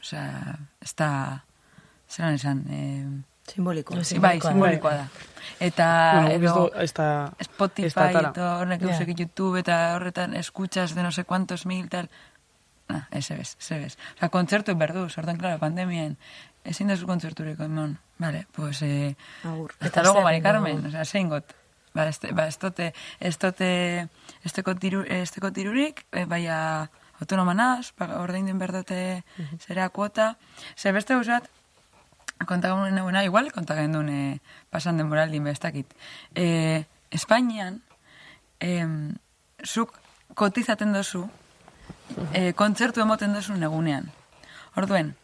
osa, 0.00 0.58
ez 0.80 0.94
da, 0.96 1.10
zelan 2.08 2.34
esan, 2.40 2.64
e, 2.70 2.80
Simboliko. 3.52 3.96
No, 3.96 4.04
zi- 4.04 4.20
bai, 4.22 4.38
Simbolikoa 4.40 4.92
da. 4.94 5.06
simbolikoa. 5.08 5.58
Eta, 5.58 5.86
Bueno, 6.14 6.28
edo, 6.30 6.70
Spotify 7.42 7.90
atara. 8.00 8.28
eta 8.30 8.58
horrek 8.60 8.80
yeah. 8.82 9.14
YouTube 9.18 9.58
eta 9.58 9.96
horretan 9.96 10.36
escuchas 10.36 10.94
de 10.94 11.02
no 11.02 11.10
sé 11.10 11.24
cuántos 11.24 11.66
mil 11.66 11.88
tal. 11.90 12.08
Ah, 12.88 13.08
ese 13.10 13.34
bez, 13.34 13.56
ese 13.58 13.78
bez. 13.78 13.98
O 14.14 14.18
sea, 14.20 14.28
kontzertu 14.28 14.76
berduz, 14.76 15.18
orduan, 15.18 15.38
claro, 15.38 15.58
pandemien, 15.58 16.16
ezin 16.64 16.88
da 16.88 16.96
zu 16.96 17.06
kontzerturiko 17.06 17.64
emon. 17.64 17.98
Vale, 18.18 18.46
pues, 18.52 18.82
eh, 18.82 19.16
Agur. 19.44 19.74
eta 19.80 20.04
zer 20.04 20.22
Mari 20.22 20.42
Carmen, 20.42 20.76
dugu? 20.76 20.88
o 20.88 20.90
sea, 20.90 21.04
zein 21.04 21.28
got. 21.28 21.54
Ba, 21.94 22.06
ez, 22.08 22.18
ba, 22.32 22.46
ez 22.46 22.56
tote, 22.56 22.94
ez 23.20 23.36
tote, 23.36 24.08
ez 24.44 24.52
teko 24.52 24.74
tiru, 24.74 25.02
ez 25.04 25.30
teko 25.30 25.50
tirurik, 25.52 26.06
eh, 26.12 26.24
baina 26.24 26.88
autonoma 27.20 27.52
naz, 27.54 27.92
ba, 27.98 28.08
ordein 28.22 28.46
den 28.46 28.58
berdate 28.58 29.24
zera 29.60 29.88
kuota. 29.90 30.36
Ze 30.76 30.92
beste 30.92 31.16
usat, 31.16 31.50
kontagun 32.46 32.94
nagoena, 32.94 33.24
igual 33.24 33.52
kontagen 33.52 33.92
duen 33.92 34.08
eh, 34.08 34.40
pasan 34.70 34.96
den 34.96 35.44
bestakit. 35.44 35.94
Eh, 36.34 36.84
Espainian, 37.10 37.82
em, 38.58 39.14
zuk 39.62 39.98
kotizaten 40.34 40.92
dozu, 40.92 41.28
eh, 42.32 42.52
kontzertu 42.54 43.00
emoten 43.00 43.34
dozu 43.34 43.54
negunean. 43.54 44.10
Orduen, 44.74 45.14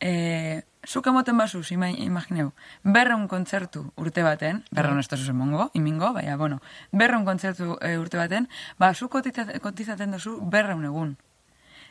eh, 0.00 0.62
zuk 0.88 1.06
emoten 1.10 1.36
basuz, 1.36 1.66
ima, 1.72 1.90
imagineu, 1.90 2.52
berreun 2.82 3.26
kontzertu 3.28 3.82
urte 4.00 4.22
baten, 4.24 4.62
berreun 4.72 4.98
ez 5.02 5.08
dozu 5.08 5.30
emongo, 5.34 5.70
imingo, 5.76 6.14
baina, 6.16 6.36
bueno, 6.40 6.62
berreun 6.92 7.26
kontzertu 7.28 7.76
eh, 7.82 7.98
urte 8.00 8.16
baten, 8.16 8.48
ba, 8.78 8.94
kotiza- 8.94 9.58
kotizaten 9.60 10.16
dozu 10.16 10.38
berreun 10.40 10.84
egun. 10.88 11.16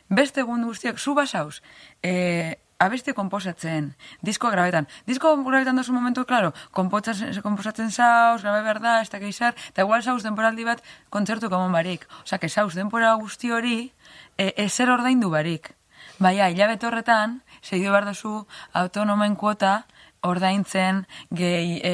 Beste 0.10 0.42
egun 0.42 0.64
guztiak, 0.64 0.98
zu 0.98 1.14
basauz, 1.14 1.62
e, 2.02 2.58
abesti 2.80 3.14
komposatzen, 3.14 3.94
disko 4.22 4.50
grabetan. 4.50 4.88
Disko 5.06 5.36
grabetan 5.44 5.76
dozu 5.76 5.94
momentu, 5.94 6.26
klaro, 6.26 6.54
komposatzen, 6.72 7.92
zauz, 7.92 8.42
grabe 8.42 8.62
behar 8.64 8.80
da, 8.82 9.02
ez 9.02 9.10
da 9.10 9.20
geizar, 9.20 9.54
eta 9.70 9.84
igual 9.84 10.02
zauz 10.04 10.24
denporaldi 10.24 10.64
bat 10.64 10.82
kontzertu 11.10 11.50
kamon 11.50 11.72
barik. 11.76 12.08
Osa, 12.24 12.38
que 12.38 12.50
zauz 12.50 12.74
denpora 12.74 13.14
guzti 13.20 13.52
hori, 13.52 13.92
e, 14.38 14.54
ezer 14.58 14.90
ordaindu 14.90 15.30
barik. 15.30 15.74
Baina, 16.20 16.48
hilabete 16.50 16.88
horretan, 16.88 17.42
segidu 17.68 17.92
behar 17.92 18.08
duzu 18.08 18.34
autonomen 18.74 19.36
kuota, 19.36 19.86
ordaintzen, 20.28 21.04
gehi 21.36 21.78
e, 21.84 21.92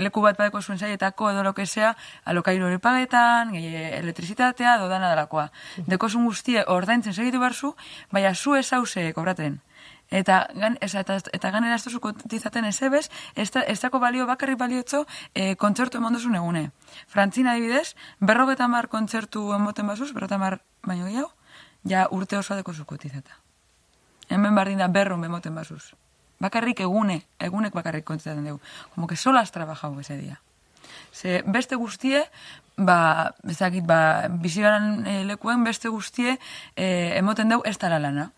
leku 0.00 0.22
bat 0.24 0.38
badeko 0.38 0.60
zuen 0.62 0.78
zaietako 0.78 1.30
edo 1.32 1.44
loke 1.46 1.66
sea, 1.66 1.94
alokairu 2.24 2.66
hori 2.66 2.80
pagetan, 2.82 3.52
gehi 3.54 3.84
elektrizitatea, 4.00 4.76
edo 4.76 4.88
dana 4.90 5.12
dalakoa. 5.12 5.48
Dekozun 5.86 6.26
guztie 6.26 6.64
ordaintzen 6.66 7.14
segitu 7.14 7.40
behar 7.40 7.54
zu, 7.54 7.74
baina 8.12 8.34
zu 8.34 8.56
ez 8.58 8.68
hause 8.72 9.12
kobraten. 9.16 9.60
Eta, 10.10 10.46
gan, 10.56 10.78
ez, 10.80 10.94
eta, 10.96 11.18
eta 11.36 11.50
ganera 11.52 11.76
ez 11.76 11.84
duzu 11.84 12.00
kotizaten 12.00 12.64
ez 12.64 12.78
ebez, 12.82 13.08
ez, 13.36 13.50
da, 13.52 13.60
ez 13.60 13.76
dako 13.80 14.00
balio 14.00 14.26
bakarrik 14.26 14.56
baliotzo 14.58 15.04
e, 15.34 15.54
kontzertu 15.60 16.00
emon 16.00 16.16
duzun 16.16 16.38
egune. 16.38 16.70
Frantzina 17.12 17.52
adibidez, 17.52 17.92
berrogetan 18.20 18.72
bar 18.72 18.88
kontzertu 18.88 19.50
emoten 19.52 19.92
basuz, 19.92 20.14
berrogetan 20.14 20.40
bar 20.40 20.62
baino 20.86 21.10
gehiago, 21.10 21.28
ja 21.84 22.08
urte 22.10 22.40
osoa 22.40 22.56
deko 22.62 22.72
zu 22.72 22.88
kotizata. 22.88 23.36
Hemen 24.28 24.54
bardin 24.54 24.78
da 24.78 24.88
berron 24.88 25.20
bemoten 25.20 25.54
basuz. 25.54 25.94
Bakarrik 26.38 26.80
egune, 26.80 27.22
egunek 27.38 27.74
bakarrik 27.74 28.04
kontzaten 28.04 28.44
dugu. 28.44 28.60
Como 28.94 29.06
que 29.06 29.16
solo 29.16 29.38
has 29.38 29.50
trabajado 29.50 29.98
ese 30.00 30.16
día. 30.16 30.40
Ze 31.12 31.42
beste 31.46 31.74
guztie, 31.76 32.22
ba, 32.76 33.34
ezakit, 33.48 33.84
ba, 33.84 34.28
bizi 34.28 34.62
garen 34.62 35.06
e, 35.06 35.24
lekuen 35.24 35.64
beste 35.64 35.88
guztie 35.88 36.38
e, 36.76 37.16
emoten 37.18 37.48
dugu 37.48 37.66
ez 37.66 37.78
dara 37.78 37.98
lana. 37.98 38.30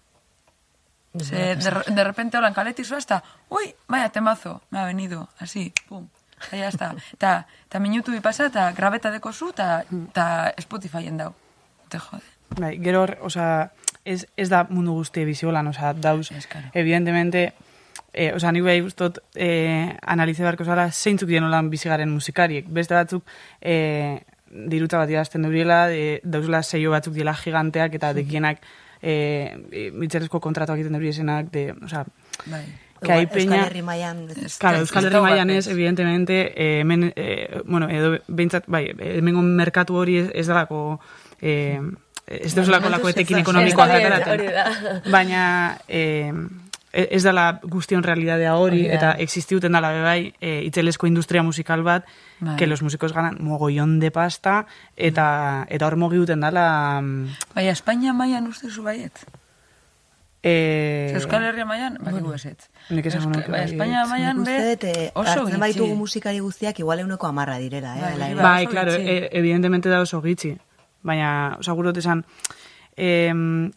Ze, 1.18 1.56
de, 1.56 1.70
de 1.94 2.04
repente 2.04 2.38
holan 2.38 2.54
kaletik 2.54 2.86
zoa, 2.86 2.98
hasta, 2.98 3.22
uy, 3.48 3.74
vaya 3.88 4.08
temazo, 4.08 4.62
me 4.70 4.78
ha 4.78 4.84
venido, 4.84 5.28
así, 5.38 5.72
pum, 5.88 6.06
eta 6.46 6.56
ya 6.56 6.68
está. 6.68 6.94
Ta, 7.18 7.46
ta 7.68 7.80
minutu 7.80 8.12
bi 8.12 8.20
pasa, 8.20 8.46
eta 8.46 8.70
grabeta 8.72 9.10
deko 9.10 9.32
zu, 9.32 9.52
ta, 9.52 9.84
ta 10.12 10.54
Spotifyen 10.58 11.18
dau. 11.18 11.34
Te 11.88 11.98
jode. 11.98 12.22
Bai, 12.56 12.78
gero, 12.78 13.02
hor, 13.02 13.18
osea, 13.26 13.72
ez, 14.04 14.26
ez 14.36 14.48
da 14.48 14.66
mundu 14.70 14.92
guztie 14.92 15.24
biziolan, 15.24 15.66
osea, 15.66 15.92
dauz, 15.92 16.30
Ez, 16.32 16.46
claro. 16.46 16.68
evidentemente, 16.74 17.52
eh, 18.12 18.32
osea, 18.34 18.52
nik 18.52 18.64
behi 18.64 18.82
ustot, 18.82 19.18
eh, 19.34 19.96
analize 20.02 20.42
barko 20.42 20.64
zara, 20.64 20.90
zeintzuk 20.90 21.28
dien 21.28 21.44
holan 21.44 21.70
bizigaren 21.70 22.10
musikariek. 22.10 22.66
Beste 22.68 22.94
batzuk, 22.94 23.22
eh, 23.60 24.20
diruta 24.50 24.98
bat 24.98 25.10
idazten 25.10 25.42
duriela, 25.42 25.86
de, 25.88 26.20
dauzela 26.24 26.62
seio 26.62 26.90
batzuk 26.90 27.14
diela 27.14 27.34
giganteak, 27.34 27.94
eta 27.94 28.12
dekienak 28.12 28.58
e, 29.02 29.12
e, 29.70 29.90
mitxerezko 29.94 30.40
kontratuak 30.40 30.76
egiten 30.80 30.96
duri 30.98 31.08
esenak, 31.08 31.46
de, 31.54 31.72
osea, 31.84 32.04
Bai. 32.46 32.64
que 33.00 33.12
hay 33.12 33.22
Euskal 33.22 33.38
peña... 33.38 33.60
Herri 33.66 33.82
mailan 33.82 34.26
ez- 34.30 34.58
Claro, 34.58 34.78
Euskal 34.80 35.06
Herri 35.06 35.20
bat, 35.20 35.48
ez, 35.50 35.68
evidentemente, 35.68 36.52
eh, 36.56 36.80
hemen, 36.80 37.12
eh, 37.16 37.60
bueno, 37.64 37.88
edo 37.88 38.18
behintzat, 38.26 38.64
bai, 38.66 38.90
hemengo 38.98 39.40
merkatu 39.42 39.94
hori 39.96 40.18
ez, 40.18 40.30
ez 40.34 40.46
dalako, 40.48 41.00
eh, 41.40 41.80
ez 42.30 42.54
deuzulako 42.54 42.88
lako 42.88 43.08
etekin 43.10 43.38
ekonomikoak 43.42 43.90
hori 44.30 44.46
da. 44.54 44.66
Baina, 45.10 45.78
eh, 45.88 46.32
ez 46.92 47.22
dela 47.22 47.60
guztion 47.62 48.02
realidadea 48.02 48.54
hori, 48.56 48.80
Hori 48.84 48.88
da. 48.88 48.94
eta 48.94 49.10
existiuten 49.22 49.72
dala 49.72 49.90
bebai, 49.94 50.34
eh, 50.40 50.62
itzelesko 50.66 51.06
industria 51.06 51.42
musikal 51.42 51.82
bat, 51.82 52.06
Bai. 52.40 52.56
que 52.56 52.66
los 52.66 52.82
músicos 52.82 53.12
ganan 53.12 53.36
mogollón 53.40 54.00
de 54.00 54.10
pasta, 54.10 54.66
eta, 54.96 55.66
eta 55.68 55.86
hor 55.86 55.96
mogiuten 55.96 56.40
dala... 56.40 57.00
mm, 57.02 57.26
Bai, 57.54 57.68
Espainia 57.68 58.12
mailan 58.12 58.46
uste 58.46 58.70
zu 58.70 58.82
baiet. 58.82 59.12
Eh, 60.42 61.12
Euskal 61.14 61.44
Herria 61.44 61.66
mailan, 61.68 61.98
bakigu 62.00 62.32
ezetz. 62.32 62.70
nik 62.88 63.04
nuke 63.04 63.42
bai, 63.42 63.50
baietz. 63.50 63.72
Espainia 63.72 64.06
mailan 64.06 64.38
Nik 64.38 64.46
be 64.80 64.88
eh, 64.88 65.10
oso 65.14 65.44
gitxi. 65.44 65.60
baitugu 65.60 65.94
musikari 65.94 66.38
guztiak 66.40 66.78
igual 66.80 67.00
euneko 67.00 67.26
amarra 67.26 67.58
direla, 67.58 67.96
eh? 67.98 68.00
Bai, 68.00 68.18
bai. 68.18 68.34
Bai, 68.34 68.64
oso 68.64 68.70
claro, 68.72 68.92
e, 68.94 69.28
evidentemente 69.32 69.88
da 69.90 70.00
oso 70.00 70.22
gitxi. 70.22 70.56
Baina, 71.02 71.58
seguro 71.60 71.92
esan, 71.96 72.24
eh, 72.96 73.32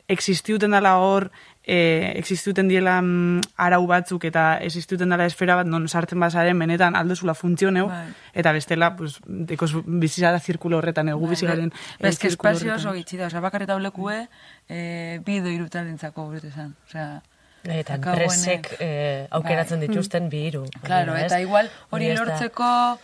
existiuten 0.08 0.72
dela 0.72 0.98
hor, 0.98 1.32
eh, 1.64 2.14
existiuten 2.16 2.68
diela 2.68 3.02
mm, 3.02 3.56
arau 3.56 3.86
batzuk 3.88 4.26
eta 4.28 4.58
existiuten 4.62 5.10
dela 5.10 5.26
esfera 5.26 5.56
bat 5.56 5.68
non 5.68 5.88
sartzen 5.88 6.20
bazaren 6.20 6.60
benetan 6.60 6.96
aldozula 7.00 7.34
funtzioneu, 7.34 7.88
Bai. 7.88 8.08
eta 8.34 8.52
bestela, 8.52 8.96
pues, 8.98 9.20
dekos 9.26 9.74
bizizara 9.86 10.40
zirkulo 10.40 10.78
horretan, 10.78 11.10
egu 11.10 11.28
bizigaren 11.28 11.72
Ba, 11.72 12.10
eske 12.10 12.30
zirkulo 12.30 12.52
espazio 12.52 12.76
oso 12.76 12.94
gitxi 12.94 13.18
da, 13.18 13.28
oza, 13.28 13.40
bakar 13.40 13.64
eta 13.64 13.78
ulekue, 13.80 14.28
eh, 14.68 15.22
bido 15.26 15.48
irutaldentzako 15.50 16.26
gure 16.26 16.48
esan. 16.48 16.76
Osea, 16.88 17.22
Eta 17.64 17.96
enpresek 17.96 18.74
eh, 18.84 19.28
aukeratzen 19.32 19.80
dituzten 19.80 20.28
bi 20.28 20.42
hiru. 20.50 20.66
Claro, 20.84 21.16
ez? 21.16 21.30
eta 21.30 21.40
igual 21.40 21.70
hori 21.92 22.10
ez 22.10 22.18
da- 22.20 22.26
lortzeko 22.26 23.00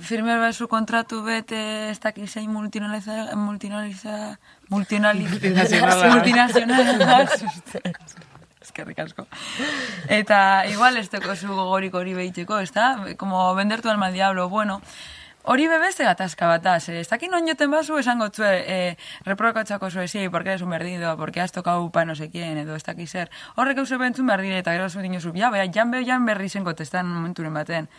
firmer 0.00 0.38
bazu 0.40 0.68
kontratu 0.68 1.22
bete 1.22 1.90
ez 1.90 1.98
dakiz 2.00 2.30
zein 2.32 2.50
multinaliza, 2.50 3.34
multinaliza, 3.36 4.38
multinaliza, 4.68 5.48
multinazionala. 6.10 7.26
Eskerrik 8.64 8.98
asko. 8.98 9.26
Eta 10.08 10.38
igual 10.70 10.96
ez 10.96 11.10
teko 11.12 11.36
zu 11.36 11.52
gogorik 11.52 11.94
hori 11.94 12.14
behiteko, 12.16 12.58
ez 12.64 12.72
da? 12.72 12.96
Como 13.20 13.54
vendertu 13.54 13.90
alma 13.90 14.06
al 14.06 14.16
diablo, 14.16 14.48
bueno, 14.48 14.80
Hori 15.44 15.66
bebeste 15.68 16.06
gatazka 16.08 16.46
bat 16.48 16.62
da, 16.64 16.78
ez 16.80 17.08
dakit 17.10 17.28
non 17.28 17.44
joten 17.44 17.68
bazu 17.68 17.98
esango 18.00 18.30
zue, 18.32 18.48
eh, 18.64 18.96
reprokatzako 19.26 19.90
zue, 19.90 20.06
sí, 20.08 20.30
porque 20.30 20.54
eres 20.54 20.62
un 20.62 20.70
perdido, 20.70 21.18
porque 21.18 21.42
has 21.42 21.52
tocado 21.52 21.90
pa 21.90 22.06
no 22.06 22.14
sé 22.14 22.30
quién, 22.30 22.56
edo 22.56 22.74
ez 22.74 22.82
dakit 22.82 23.06
zer. 23.06 23.30
Horrek 23.54 23.76
euse 23.76 23.98
bentzun 23.98 24.26
behar 24.26 24.40
dire, 24.40 24.58
eta 24.58 24.72
gero 24.72 24.88
zu 24.88 25.04
dinozu, 25.04 25.34
ja, 25.36 25.50
baina 25.50 25.70
jan 25.70 25.90
beho 25.90 26.00
jan 26.02 26.24
berri 26.24 26.48
zen 26.48 26.64
gotestan 26.64 27.06
momenturen 27.06 27.52
baten. 27.52 27.90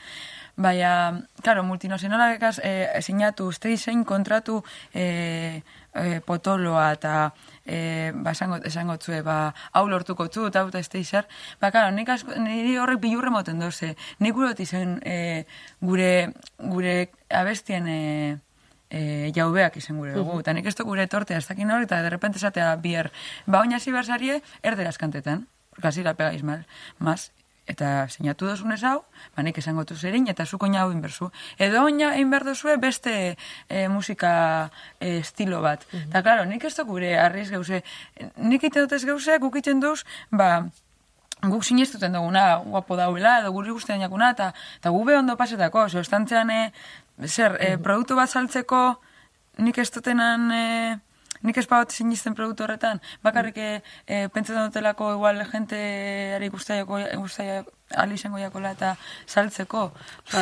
Baina, 0.56 1.28
claro, 1.44 1.64
multinazionalak 1.64 2.42
eh, 2.64 3.02
sinatu, 3.02 3.52
zein 3.52 4.06
kontratu 4.06 4.64
eh, 4.94 5.64
eh, 5.94 6.22
potoloa 6.26 6.94
eta 6.94 7.34
eh, 7.66 8.14
ba, 8.16 8.32
esango, 8.32 8.62
esango 8.64 8.98
zue, 8.98 9.22
ba, 9.22 9.54
hau 9.74 9.88
lortuko 9.90 10.30
zu, 10.30 10.48
eta 10.48 10.62
hau 10.62 10.70
ez 10.74 10.88
zer. 11.04 11.28
Ba, 11.60 11.72
claro, 11.72 11.92
nik 11.92 12.10
asko, 12.10 12.32
niri 12.40 12.78
horrek 12.78 13.02
bilurre 13.02 13.30
moten 13.30 13.60
doze. 13.60 13.96
Nik 14.20 14.34
gure 14.34 14.56
zen 14.66 15.02
eh, 15.04 15.46
gure, 15.82 16.32
gure 16.60 17.12
abestien 17.30 17.88
eh, 17.88 18.38
eh, 18.90 19.32
jaubeak 19.36 19.78
izan 19.78 19.98
gure 19.98 20.14
dugu. 20.14 20.40
Eta 20.40 20.54
nik 20.54 20.66
ez 20.66 20.76
gure 20.76 21.08
tortea 21.08 21.38
ez 21.38 21.48
dakin 21.48 21.72
hori, 21.72 21.84
eta 21.84 22.02
derrepente 22.02 22.38
esatea 22.38 22.76
bier. 22.78 23.12
Ba, 23.46 23.60
oina 23.60 23.80
zibersarie, 23.80 24.42
erderaz 24.64 24.98
kantetan. 24.98 25.48
Kasi 25.82 26.04
la 26.04 26.14
pegáis 26.14 26.44
mal, 26.44 26.66
más. 27.00 27.32
Eta 27.66 28.06
sinatu 28.14 28.46
dozunez 28.46 28.84
hau, 28.86 29.00
ba, 29.36 29.42
nik 29.42 29.58
esango 29.58 29.86
tu 29.90 29.96
zerin, 29.98 30.28
eta 30.30 30.46
zuko 30.46 30.68
hau 30.68 30.92
inberzu. 30.92 31.32
Edo 31.58 31.84
oina 31.84 32.14
egin 32.14 32.30
behar 32.30 32.46
duzue 32.46 32.78
beste 32.78 33.38
eh, 33.70 33.88
musika 33.90 34.70
eh, 35.00 35.18
estilo 35.20 35.62
bat. 35.62 35.86
Eta, 35.92 36.22
klaro, 36.22 36.46
nik 36.46 36.64
ez 36.64 36.76
dut 36.76 36.88
gure 36.88 37.18
arriz 37.18 37.50
geuse. 37.50 37.82
Nik 38.38 38.64
ite 38.64 38.82
dut 38.82 38.94
ez 38.94 39.04
geuse, 39.06 39.40
guk 39.40 39.56
iten 39.58 39.80
duz, 39.80 40.04
ba, 40.30 40.68
guk 41.42 41.64
sinestuten 41.64 42.14
duguna 42.14 42.58
guapo 42.58 42.96
dauela, 42.96 43.40
edo 43.42 43.52
guri 43.52 43.74
guztian 43.74 44.02
jakuna, 44.02 44.32
eta, 44.38 44.54
eta 44.80 44.94
gu 44.94 45.04
be 45.06 45.18
ondo 45.18 45.36
pasetako, 45.38 45.90
zo, 45.90 46.00
estantzean, 46.06 46.50
e, 46.50 46.72
zer, 47.26 47.58
e, 47.60 47.78
produktu 47.82 48.16
bat 48.16 48.30
saltzeko, 48.30 49.02
nik 49.58 49.78
ez 49.82 49.90
dutenan, 49.92 50.52
e, 50.52 50.66
nik 51.46 51.58
ez 51.62 51.68
pagot 51.70 51.94
sinisten 51.94 52.36
produktu 52.36 52.66
horretan, 52.66 53.02
bakarrik 53.24 53.58
e, 53.58 53.70
e, 54.08 54.28
pentsatzen 54.34 54.68
dutelako 54.70 55.14
igual 55.16 55.42
jenteari 55.52 56.50
guztaiako, 56.54 57.00
guztaiako, 57.22 57.72
ali 58.02 58.16
izango 58.18 58.40
jakola 58.42 58.72
eta 58.74 58.96
saltzeko. 59.30 59.84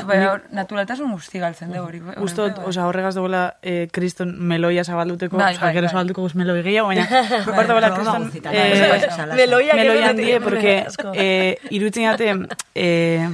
Baina, 0.07 0.29
hor, 0.31 0.43
naturaltasun 0.55 1.11
guzti 1.11 1.41
galtzen 1.43 1.73
dugu 1.73 1.83
hori. 1.89 1.99
hori 1.99 2.23
Ustot, 2.23 2.53
be, 2.53 2.61
bai. 2.61 2.69
oza, 2.71 2.85
horregaz 2.87 3.13
duela 3.17 3.41
eh, 3.61 3.89
kriston 3.91 4.31
meloia 4.39 4.83
zabalduteko, 4.83 5.37
Bai, 5.37 5.51
oza, 5.53 5.65
bai, 5.65 5.73
gero 5.75 5.89
bai. 5.89 5.91
zabalduko 5.91 6.27
guz 6.27 6.35
meloi 6.39 6.61
gehiago, 6.63 6.93
baina, 6.93 7.07
dagoela 7.67 7.91
Proba 7.95 8.15
kriston 8.21 8.53
eh, 8.53 9.35
Meloia 9.35 9.75
meloia 9.75 10.09
handie, 10.09 10.39
porque 10.41 10.77
eh, 11.13 11.57
irutzen 11.69 12.07
jate, 12.07 12.31
eh, 12.75 13.27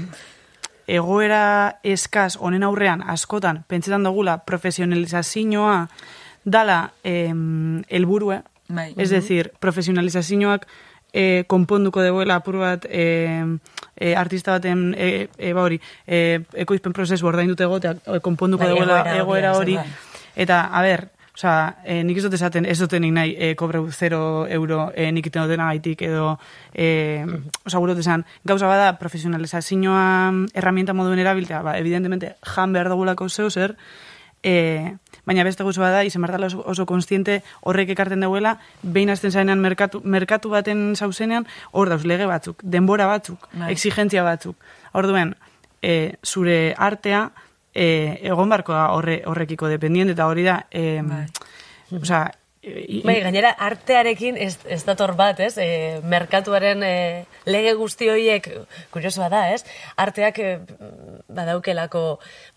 egoera 0.89 1.79
eskaz 1.85 2.35
honen 2.39 2.65
aurrean 2.65 3.03
askotan 3.13 3.63
pentsetan 3.69 4.03
dugula 4.07 4.39
profesionalizazioa 4.45 5.75
dala 6.43 6.93
helburue, 7.03 8.41
Bai. 8.67 8.93
es 8.97 9.09
decir, 9.09 9.51
profesionalizazioak 9.59 10.67
eh, 11.13 11.43
konponduko 11.47 12.01
deuela 12.01 12.35
apur 12.39 12.59
bat 12.61 12.85
eh, 12.89 13.43
eh, 13.95 14.15
artista 14.15 14.51
baten 14.51 14.95
eh, 14.97 15.29
eh, 15.37 15.53
ba 15.53 15.63
hori, 15.63 15.79
eh, 16.07 16.41
ekoizpen 16.53 16.93
prozesu 16.93 17.27
ordainduta 17.27 17.65
egoteak 17.65 18.03
eh, 18.05 18.19
konponduko 18.21 18.63
Bai, 18.63 18.73
deuela 18.75 19.01
egoera 19.17 19.55
hori. 19.57 19.77
Eta, 20.35 20.67
a 20.71 20.83
ber, 20.85 21.09
Osa, 21.39 21.77
eh, 21.85 22.01
nik 22.03 22.17
ez 22.19 22.25
dut 22.25 22.33
esaten, 22.35 22.65
ez 22.67 22.75
dutenik 22.81 23.13
nahi 23.15 23.29
eh, 23.39 23.53
kobreu 23.55 23.85
0 23.95 24.17
euro 24.51 24.89
eh, 24.91 25.05
nik 25.15 25.29
iten 25.29 25.45
dutena 25.45 25.69
gaitik 25.69 26.01
edo, 26.03 26.33
eh, 26.73 27.23
osa, 27.63 27.79
gure 27.79 27.95
esan, 27.95 28.25
gauza 28.43 28.67
bada 28.67 28.89
profesionalizazioa 28.99 30.01
herramienta 30.51 30.91
moduen 30.91 31.21
erabiltea, 31.23 31.61
ba, 31.63 31.77
evidentemente, 31.79 32.33
jan 32.43 32.75
behar 32.75 32.89
dugulako 32.91 33.29
zeu 33.29 33.47
zer, 33.49 33.77
eh, 34.43 34.95
baina 35.25 35.43
beste 35.43 35.63
gauza 35.63 35.81
bada, 35.81 36.03
izan 36.03 36.21
behar 36.21 36.37
dela 36.37 36.47
oso, 36.47 36.63
oso 36.65 36.85
konstiente 36.85 37.43
horrek 37.61 37.89
ekarten 37.89 38.19
dauela, 38.21 38.57
behin 38.81 39.09
azten 39.09 39.31
zaenean 39.31 39.59
merkatu, 39.59 40.01
merkatu 40.03 40.49
baten 40.49 40.95
zauzenean, 40.95 41.45
hor 41.71 41.89
dauz 41.89 42.05
lege 42.05 42.25
batzuk, 42.25 42.61
denbora 42.63 43.05
batzuk, 43.05 43.47
Bai. 43.53 43.71
exigentzia 43.71 44.23
batzuk. 44.23 44.55
Orduen, 44.93 45.35
eh, 45.81 46.15
zure 46.25 46.73
artea, 46.77 47.31
eh, 47.73 48.19
egon 48.23 48.49
barko 48.49 48.73
da 48.73 48.91
horre, 48.91 49.21
horrekiko 49.25 49.67
dependiente, 49.67 50.13
eta 50.13 50.27
hori 50.27 50.43
da, 50.43 50.65
eh, 50.71 51.01
Bai. 51.03 51.27
osea, 52.01 52.31
i- 52.31 52.38
Bai, 52.59 53.21
gainera 53.23 53.53
artearekin 53.55 54.35
ez, 54.35 54.57
ez 54.67 54.81
dator 54.83 55.13
bat, 55.15 55.37
ez? 55.39 55.53
E, 55.63 56.01
merkatuaren 56.03 56.81
e, 56.83 56.95
lege 57.47 57.71
guzti 57.79 58.09
horiek, 58.11 58.49
kuriosoa 58.91 59.29
da, 59.31 59.45
ez? 59.53 59.61
Arteak 59.95 60.41
e, 60.43 60.49
badaukelako, 61.31 62.01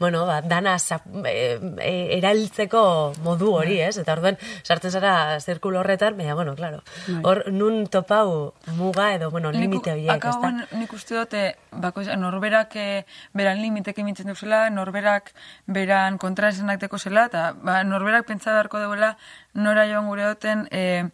bueno, 0.02 0.24
ba, 0.26 0.40
dana 0.42 0.74
zap, 0.80 1.06
e, 1.22 1.34
e, 1.78 1.92
eraltzeko 2.16 2.82
modu 3.22 3.52
hori, 3.60 3.76
ez? 3.84 3.94
Eta 4.02 4.16
orduan, 4.16 4.40
sartzen 4.66 4.90
zara 4.90 5.38
zirkulo 5.38 5.78
horretan, 5.84 6.18
baina, 6.18 6.34
bueno, 6.34 6.56
claro, 6.58 6.82
hor 7.22 7.44
nun 7.54 7.84
topau 7.86 8.56
muga 8.74 9.12
edo, 9.14 9.30
bueno, 9.30 9.54
limite 9.54 9.94
horiek, 9.94 10.26
ez 10.32 10.34
da? 10.42 10.52
Nik 10.80 10.98
uste 10.98 11.14
dute, 11.14 11.44
bako, 11.70 12.02
norberak 12.18 12.74
eh, 12.74 13.04
beran 13.38 13.62
limitek 13.62 14.02
emitzen 14.02 14.34
duzela, 14.34 14.64
norberak 14.74 15.30
beran 15.70 16.18
kontraesanak 16.18 16.82
deko 16.82 16.98
zela, 16.98 17.28
eta 17.30 17.52
ba, 17.62 17.84
norberak 17.86 18.26
pentsa 18.26 18.50
beharko 18.50 18.82
duela 18.82 19.14
nora 19.54 19.86
joan 19.90 20.06
gure 20.06 20.26
duten, 20.28 20.66
eh, 20.70 21.04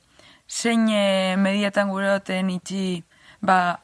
zein 0.49 0.89
eh, 0.91 1.37
medietan 1.37 1.89
gure 1.91 2.11
duten 2.13 2.51
itxi, 2.51 3.05
ba, 3.41 3.81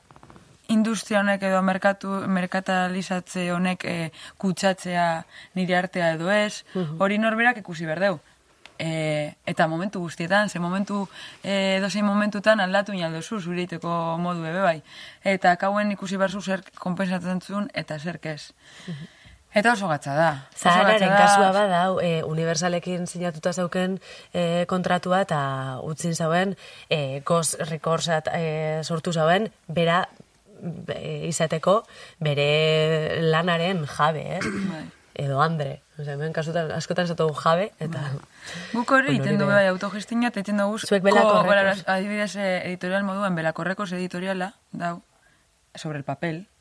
industria 0.68 1.20
honek 1.20 1.42
edo 1.42 1.62
merkatu, 1.62 2.20
merkatalizatze 2.28 3.50
honek 3.52 3.84
eh, 3.84 4.10
kutsatzea 4.38 5.08
nire 5.54 5.76
artea 5.76 6.14
edo 6.14 6.30
ez, 6.32 6.64
hori 6.98 7.18
norberak 7.18 7.60
ikusi 7.64 7.86
berdeu. 7.86 8.20
E, 8.74 9.36
eta 9.46 9.68
momentu 9.70 10.00
guztietan, 10.02 10.48
ze 10.50 10.58
momentu 10.58 11.08
e, 11.44 11.78
dozein 11.80 12.04
momentutan 12.04 12.58
aldatu 12.60 12.92
inaldozu 12.92 13.38
zureiteko 13.40 14.16
modu 14.18 14.42
ebe 14.50 14.64
bai. 14.64 14.80
Eta 15.22 15.54
kauen 15.56 15.92
ikusi 15.94 16.18
berzu 16.18 16.42
zer 16.42 16.64
konpensatzen 16.82 17.40
zuen 17.40 17.68
eta 17.72 17.98
zer 17.98 18.18
ez. 18.22 18.52
Eta 19.54 19.72
oso 19.72 19.86
gatza 19.88 20.14
da. 20.18 20.30
Zahararen 20.58 21.08
da. 21.12 21.18
kasua 21.20 21.52
badau, 21.54 22.00
e, 22.02 22.22
universalekin 22.26 23.06
sinatuta 23.06 23.52
zauken 23.52 24.00
e, 24.32 24.64
kontratua 24.66 25.20
eta 25.22 25.40
utzin 25.86 26.14
zauen, 26.18 26.56
e, 26.90 27.20
Ghost 27.24 27.60
Recordsat 27.70 28.28
e, 28.34 28.82
sortu 28.82 29.12
zauen, 29.14 29.46
bera 29.68 30.08
e, 30.90 31.26
izateko 31.30 31.84
bere 32.18 33.20
lanaren 33.22 33.84
jabe, 33.86 34.26
ez? 34.40 34.44
Bai. 34.72 34.84
edo 35.14 35.38
Andre. 35.40 35.76
Osea, 35.94 36.16
hemen 36.16 36.32
kasutan, 36.34 36.72
askotan 36.74 37.06
esatu 37.06 37.28
jabe, 37.38 37.68
eta... 37.78 38.00
Guk 38.72 38.90
hori 38.96 39.12
iten 39.20 39.38
du 39.38 39.46
bai 39.46 39.68
autogestina, 39.70 40.32
eta 40.32 40.42
iten 40.42 40.58
dugu... 40.58 40.80
Zuek 40.82 41.04
Belakorrekos. 41.06 41.84
ko- 41.84 41.92
Adibidez, 41.94 42.32
eh, 42.34 42.62
editorial 42.66 43.04
moduan, 43.06 43.36
Belakorrekos 43.38 43.92
editoriala, 43.94 44.56
dau, 44.72 44.96
sobre 45.78 45.98
el 45.98 46.04
papel, 46.04 46.40
eh, 46.40 46.53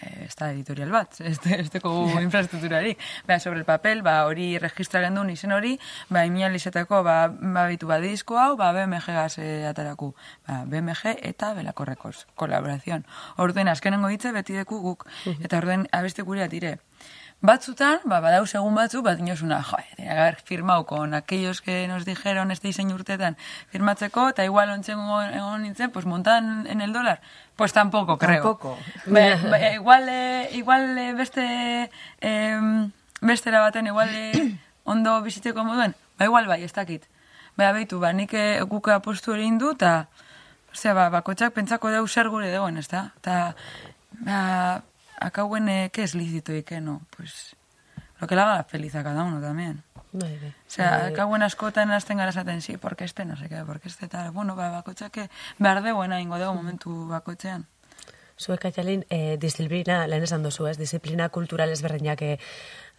ez 0.00 0.34
da 0.38 0.50
editorial 0.52 0.90
bat, 0.94 1.16
ez 1.30 1.38
esteko 1.56 1.92
infraestrukturarik. 2.26 2.98
Ba, 3.28 3.38
sobre 3.40 3.60
el 3.60 3.64
papel, 3.64 4.02
ba, 4.06 4.24
hori 4.26 4.52
registraren 4.62 5.14
duen 5.14 5.30
izen 5.34 5.52
hori, 5.52 5.76
ba, 6.08 6.24
imial 6.28 6.54
izetako, 6.56 7.02
ba, 7.06 7.16
ba, 7.28 7.66
bitu 7.70 7.90
ba, 7.90 8.00
disko 8.02 8.38
hau, 8.38 8.54
ba, 8.60 8.72
BMG 8.76 9.16
gaz 9.16 9.38
eh, 9.38 9.66
ataraku. 9.68 10.12
Ba, 10.48 10.62
BMG 10.70 11.16
eta 11.32 11.54
Belakorrekos, 11.58 12.26
kolaborazion. 12.34 13.06
Orduen, 13.36 13.68
azkenengo 13.68 14.10
hitze 14.10 14.32
beti 14.36 14.56
deku 14.56 14.80
guk, 14.84 15.08
eta 15.38 15.58
orduen 15.58 15.88
abeste 15.92 16.22
gurea 16.22 16.48
dire. 16.48 16.78
Batzutan, 17.40 18.02
ba, 18.04 18.18
badau 18.20 18.44
segun 18.44 18.74
batzu, 18.76 19.00
bat 19.00 19.18
inosuna, 19.18 19.62
jo, 19.64 19.78
tenía 19.96 20.36
firmado 20.44 20.84
con 20.84 21.14
aquellos 21.14 21.62
que 21.62 21.88
nos 21.88 22.04
dijeron 22.04 22.50
este 22.50 22.68
diseño 22.68 22.94
urtetan 22.94 23.38
firmatzeko, 23.72 24.28
eta 24.28 24.44
igual 24.44 24.68
ontzen 24.68 25.00
egon 25.00 25.62
nintzen, 25.62 25.90
pues 25.90 26.04
montan 26.04 26.66
en 26.66 26.82
el 26.82 26.92
dólar. 26.92 27.22
Pues 27.56 27.72
tampoco, 27.72 28.18
creo. 28.18 28.42
Tampoco. 28.42 28.76
Ba, 29.06 29.36
ba, 29.50 29.72
igual, 29.72 30.08
eh, 30.10 30.50
igual 30.52 30.98
eh, 30.98 31.14
beste, 31.14 31.90
eh, 32.20 32.60
bestera 33.22 33.60
baten, 33.60 33.86
igual 33.86 34.10
eh, 34.12 34.58
ondo 34.84 35.22
bizitzeko 35.22 35.64
moduen, 35.64 35.96
ba, 36.18 36.26
igual 36.26 36.46
bai, 36.46 36.62
ez 36.62 36.74
dakit. 36.74 37.08
Ba, 37.56 37.72
behitu, 37.72 37.98
ba, 38.04 38.12
nik 38.12 38.34
eh, 38.36 38.60
guk 38.68 38.92
apostu 38.92 39.32
hori 39.32 39.48
indu, 39.48 39.72
eta, 39.80 40.10
osea, 40.76 40.92
ba, 40.92 41.08
bakotxak 41.08 41.56
pentsako 41.56 41.88
deu 41.88 42.04
zer 42.06 42.28
gure 42.28 42.52
degoen, 42.52 42.76
ez 42.76 42.88
da? 42.92 43.14
Eta, 43.16 43.54
ba, 44.28 44.84
akauen, 45.20 45.68
eh, 45.68 45.90
¿qué 45.92 46.02
es 46.02 46.14
lícito 46.14 46.54
y 46.54 46.62
qué 46.62 46.80
no? 46.80 47.02
Pues, 47.16 47.56
lo 48.18 48.26
que 48.26 48.34
le 48.34 48.40
haga 48.40 48.64
feliz 48.64 48.94
a 48.94 49.04
cada 49.04 49.22
uno 49.22 49.40
también. 49.40 49.82
Bai, 50.12 50.38
bai. 50.38 50.50
O 50.50 50.70
sea, 50.70 51.06
akauen 51.06 51.42
askotan 51.42 51.90
hasten 51.92 52.18
gara 52.18 52.30
esaten, 52.30 52.60
sí, 52.62 52.76
porque 52.76 53.04
este, 53.04 53.24
no 53.24 53.36
sé 53.36 53.48
qué, 53.48 53.62
porque 53.64 53.88
este 53.88 54.08
tal. 54.08 54.32
Bueno, 54.32 54.56
ba, 54.56 54.70
bakotxak 54.70 55.30
behar 55.58 55.82
degoena 55.82 56.20
ingo 56.20 56.38
dugu 56.38 56.54
momentu 56.54 57.06
bakotxean. 57.08 57.66
Zuek 58.40 58.64
atxalin, 58.64 59.04
eh, 59.10 59.36
disiplina, 59.38 60.06
lehen 60.08 60.24
esan 60.24 60.42
dozu, 60.42 60.66
ez, 60.66 60.78
disiplina 60.78 61.28
kultural 61.28 61.70
ezberdinak 61.70 62.22
eh, 62.22 62.38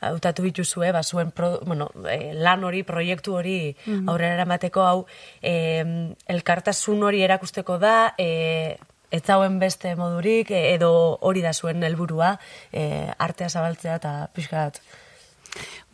hautatu 0.01 0.43
dituzue, 0.43 0.91
ba, 0.91 1.03
zuen 1.03 1.31
pro, 1.31 1.59
bueno, 1.65 1.89
eh, 2.09 2.33
lan 2.33 2.63
hori, 2.63 2.83
proiektu 2.83 3.35
hori 3.35 3.75
aurrera 4.05 4.37
eramateko 4.37 4.85
hau, 4.85 5.05
eh, 5.41 6.13
elkartasun 6.27 7.03
hori 7.03 7.23
erakusteko 7.25 7.77
da, 7.81 8.13
eh, 8.17 8.77
ez 9.11 9.21
zauen 9.23 9.59
beste 9.59 9.95
modurik, 9.95 10.51
eh, 10.51 10.73
edo 10.73 10.91
hori 11.21 11.41
da 11.41 11.53
zuen 11.53 11.83
helburua, 11.83 12.37
eh, 12.71 13.11
artea 13.17 13.49
zabaltzea 13.49 13.95
eta 13.95 14.29
pixkat. 14.33 14.81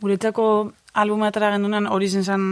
Guretzako 0.00 0.72
albuma 0.94 1.28
atara 1.28 1.50
gendunan 1.56 1.86
hori 1.86 2.08
zen 2.08 2.24
zen 2.24 2.44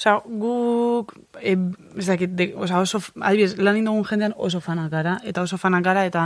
Osa, 0.00 0.22
guk, 0.24 1.12
e, 1.42 1.58
ez 1.98 2.06
dakit, 2.06 2.30
de, 2.32 2.54
osa, 2.56 2.78
oso, 2.80 3.02
adibidez, 3.20 3.58
lan 3.60 3.76
indogun 3.76 4.06
jendean 4.08 4.32
oso 4.38 4.62
fanak 4.64 4.88
gara, 4.88 5.18
eta 5.28 5.42
oso 5.44 5.58
fanak 5.60 5.84
gara, 5.84 6.06
eta 6.08 6.22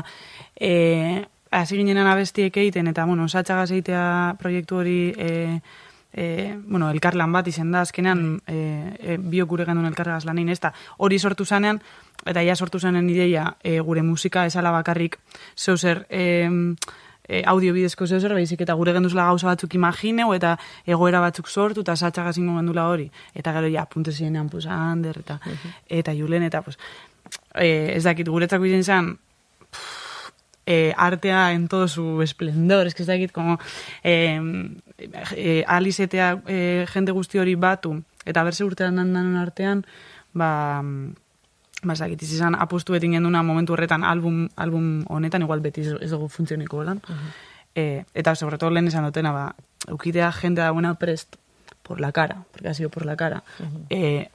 e, 0.55 1.25
hasi 1.51 1.81
ginen 1.81 1.99
abestiek 2.07 2.55
egiten, 2.55 2.87
eta, 2.93 3.03
bueno, 3.05 3.27
osatxagaz 3.27 3.73
egitea 3.73 4.05
proiektu 4.39 4.79
hori, 4.79 5.01
e, 5.19 5.59
e, 6.13 6.55
bueno, 6.69 6.93
elkarlan 6.95 7.35
bat 7.35 7.51
izen 7.51 7.75
da, 7.75 7.83
azkenean, 7.83 8.23
e, 8.47 8.61
e, 9.01 9.19
biok 9.19 9.51
gure 9.57 9.67
gendun 9.67 9.91
elkargaz 9.91 10.23
lanin, 10.29 10.55
ez 10.55 10.61
da, 10.63 10.71
hori 11.03 11.19
sortu 11.19 11.43
zanean, 11.45 11.83
eta 12.27 12.43
ja 12.43 12.57
sortu 12.57 12.81
zanen 12.81 13.09
ideia, 13.11 13.57
e, 13.63 13.81
gure 13.81 14.03
musika 14.03 14.47
esala 14.47 14.71
bakarrik, 14.71 15.19
zeuzer, 15.57 16.07
e, 16.11 16.49
e, 17.29 17.43
audio 17.47 17.73
bidezko 17.73 18.07
zeu 18.07 18.21
zer, 18.21 18.35
baizik 18.37 18.61
eta 18.61 18.75
gure 18.75 18.93
genduzela 18.93 19.27
gauza 19.31 19.49
batzuk 19.49 19.75
imagineu, 19.75 20.33
eta 20.35 20.57
egoera 20.87 21.21
batzuk 21.25 21.49
sortu, 21.49 21.85
eta 21.85 21.97
satxaga 21.97 22.33
zingo 22.33 22.57
gendula 22.57 22.89
hori. 22.89 23.11
Eta 23.35 23.53
gero, 23.57 23.71
ja, 23.73 23.87
punte 23.87 24.13
zirenean, 24.13 24.49
pues, 24.49 24.67
Ander, 24.67 25.21
eta, 25.25 25.41
eta 25.89 26.15
Julen, 26.15 26.43
eta, 26.43 26.63
pues, 26.63 26.79
e, 27.55 27.97
ez 27.97 28.05
dakit, 28.05 28.29
guretzako 28.29 28.69
izan 28.69 28.85
zen, 28.85 29.15
eh, 30.67 30.95
artea 30.97 31.53
en 31.53 31.69
todo 31.69 31.89
su 31.89 32.23
esplendor, 32.23 32.87
ez 32.87 33.07
dakit, 33.07 33.33
como, 33.33 33.59
eh, 34.03 34.41
eh, 35.37 35.65
alizetea 35.67 36.43
eh, 36.47 36.87
jende 36.89 37.13
guzti 37.13 37.39
hori 37.39 37.55
batu, 37.55 38.03
eta 38.25 38.45
berze 38.45 38.65
urtean 38.65 38.97
danon 38.97 39.37
artean, 39.37 39.85
ba, 40.33 40.83
ba, 41.87 41.93
ez 41.93 42.01
dakit, 42.01 42.23
izan 42.23 42.55
apostu 42.55 42.93
beti 42.93 43.09
genduna 43.13 43.43
momentu 43.43 43.75
horretan 43.75 44.05
album, 44.05 44.49
album 44.57 45.05
honetan, 45.09 45.43
igual 45.43 45.61
beti 45.61 45.83
ez, 45.83 46.11
dugu 46.11 46.29
funtzioniko 46.29 46.85
lan. 46.85 47.03
eh, 47.75 48.05
eta, 48.15 48.35
sobre 48.35 48.59
todo, 48.59 48.71
lehen 48.71 48.89
esan 48.89 49.05
dutena, 49.05 49.33
ba, 49.33 49.55
eukitea 49.89 50.33
jende 50.33 50.63
dagoena 50.63 50.95
prest 50.95 51.37
por 51.83 52.01
la 52.01 52.13
cara, 52.13 52.45
porque 52.53 52.69
ha 52.69 52.75
sido 52.75 52.91
por 52.91 53.05
la 53.05 53.17
cara. 53.17 53.43
eh, 53.91 54.29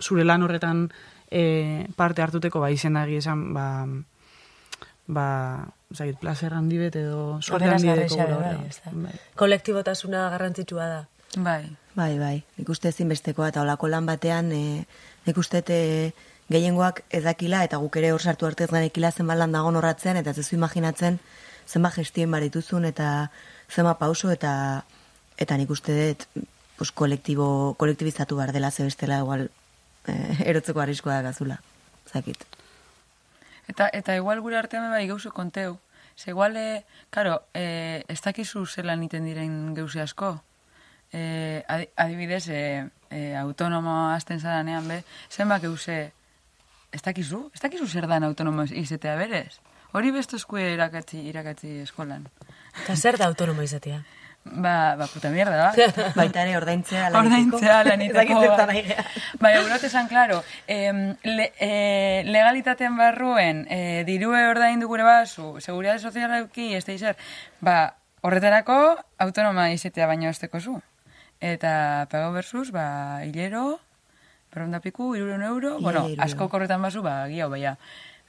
zure 0.00 0.24
lan 0.24 0.42
horretan 0.42 0.92
eh, 1.30 1.88
parte 1.96 2.22
hartuteko, 2.22 2.60
ba, 2.60 2.70
izen 2.70 2.94
dagi 2.94 3.16
esan, 3.16 3.52
ba, 3.54 3.86
ba, 5.06 5.68
zait, 5.94 6.18
placer 6.18 6.52
handi 6.54 6.78
bet 6.78 6.96
edo 6.96 7.40
suerte 7.42 7.70
handi 7.70 7.88
deko 7.88 8.16
bai, 8.16 8.28
da. 8.82 9.12
Kolektibotasuna 9.36 10.30
garrantzitsua 10.30 10.86
da. 10.86 11.02
Bai. 11.36 11.76
Bai, 11.96 12.18
bai, 12.18 12.44
nik 12.58 12.68
uste 12.68 12.90
ezinbestekoa 12.92 13.48
eta 13.52 13.62
olako 13.62 13.88
lan 13.88 14.06
batean 14.06 14.50
e, 14.52 14.84
nik 15.26 15.38
uste 15.40 15.62
e, 15.68 16.12
gehiengoak 16.50 17.02
ez 17.10 17.22
dakila 17.24 17.64
eta 17.64 17.80
guk 17.82 17.96
ere 17.96 18.12
hor 18.12 18.22
sartu 18.22 18.46
arte 18.46 18.64
ez 18.64 18.70
ganekila 18.70 19.10
zenbat 19.10 19.38
lan 19.38 19.52
dago 19.52 19.68
horratzean 19.68 20.16
eta 20.16 20.30
ez 20.30 20.36
duzu 20.36 20.56
imaginatzen 20.56 21.18
zenbat 21.66 21.94
gestien 21.94 22.30
barituzun 22.30 22.84
eta 22.84 23.30
zenbat 23.70 23.98
pauso 23.98 24.30
eta 24.30 24.84
eta 25.36 25.56
nik 25.56 25.70
uste 25.70 25.96
dut 25.96 26.46
pues, 26.76 26.92
kolektibo, 26.92 27.74
kolektibizatu 27.78 28.36
behar 28.36 28.52
dela 28.52 28.70
ze 28.70 28.84
bestela 28.84 29.18
igual 29.18 29.50
e, 30.06 30.12
erotzeko 30.50 30.80
arriskoa 30.80 31.20
da 31.20 31.30
gazula. 31.30 31.60
Zakit. 32.06 32.44
Eta, 33.68 33.88
eta 33.92 34.14
igual 34.14 34.40
gure 34.40 34.58
artean 34.58 34.90
bai 34.90 35.06
gauzu 35.08 35.32
konteu. 35.32 35.78
Ze 36.16 36.30
igual, 36.30 36.56
e, 36.56 36.84
karo, 37.10 37.42
e, 37.54 38.04
ez 38.08 38.20
dakizu 38.22 38.64
zelan 38.66 39.02
iten 39.02 39.24
diren 39.24 39.74
gauzi 39.74 40.00
asko. 40.00 40.40
E, 41.12 41.64
adi- 41.68 41.90
adibidez, 41.96 42.48
e, 42.48 42.88
e, 43.10 43.34
autonomo 43.36 44.10
azten 44.12 44.40
zaranean 44.40 44.88
be, 44.88 45.02
zenbak 45.30 45.62
gauze, 45.62 46.12
ez 46.96 47.02
dakizu? 47.04 47.46
Ez 47.54 47.62
dakizu 47.62 47.86
zer 47.86 48.08
dan 48.10 48.24
autonomo 48.24 48.64
izetea 48.66 49.16
berez? 49.20 49.60
Hori 49.96 50.10
besto 50.12 50.36
eskue 50.40 50.72
irakatzi, 50.74 51.22
irakatzi 51.30 51.80
eskolan. 51.84 52.26
Eta 52.82 52.96
zer 52.96 53.18
da 53.20 53.28
autonomo 53.30 53.64
izatea? 53.64 54.02
Ba, 54.46 54.94
ba, 54.94 55.06
puta 55.10 55.30
mierda, 55.34 55.56
ba. 55.58 55.86
Baita 56.20 56.44
ere 56.44 56.54
ordaintzea 56.56 57.08
laniteko. 57.10 57.58
Ordaintzea 57.58 57.78
laniteko. 57.88 58.40
Nahi 58.70 58.82
gehan. 58.86 59.08
Bai, 59.42 59.52
eurot 59.58 59.86
esan, 59.88 60.06
klaro, 60.08 60.38
em, 60.70 61.00
le, 61.26 61.48
e, 61.58 61.70
legalitatean 62.28 62.94
barruen, 62.98 63.64
e, 63.68 64.04
dirue 64.06 64.44
ordaindu 64.46 64.86
gure 64.86 65.06
basu, 65.06 65.56
seguridade 65.60 65.98
soziala 65.98 66.38
euki, 66.44 66.74
ez 66.78 66.84
da 66.86 67.16
ba, 67.60 67.78
horretarako 68.22 68.78
autonoma 69.26 69.70
izetea 69.74 70.06
baino 70.06 70.30
esteko 70.30 70.60
zu. 70.60 70.78
Eta 71.40 72.06
pago 72.10 72.30
versus, 72.32 72.70
ba, 72.70 73.24
hilero, 73.26 73.80
perronda 74.50 74.80
piku, 74.80 75.14
irureun 75.16 75.42
euro, 75.42 75.78
bueno, 75.80 76.06
asko 76.18 76.48
korretan 76.48 76.82
basu, 76.82 77.02
ba, 77.02 77.26
giau, 77.28 77.50
baina, 77.50 77.76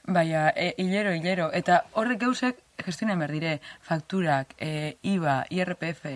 baina, 0.04 0.48
e, 0.56 0.74
hilero, 0.78 1.12
hilero, 1.16 1.50
eta 1.52 1.82
horrek 1.94 2.20
gauzek 2.26 2.62
gestionen 2.84 3.18
behar 3.18 3.32
dire, 3.32 3.58
fakturak, 3.82 4.54
e, 4.58 4.96
IVA, 5.02 5.42
IRPF, 5.50 6.06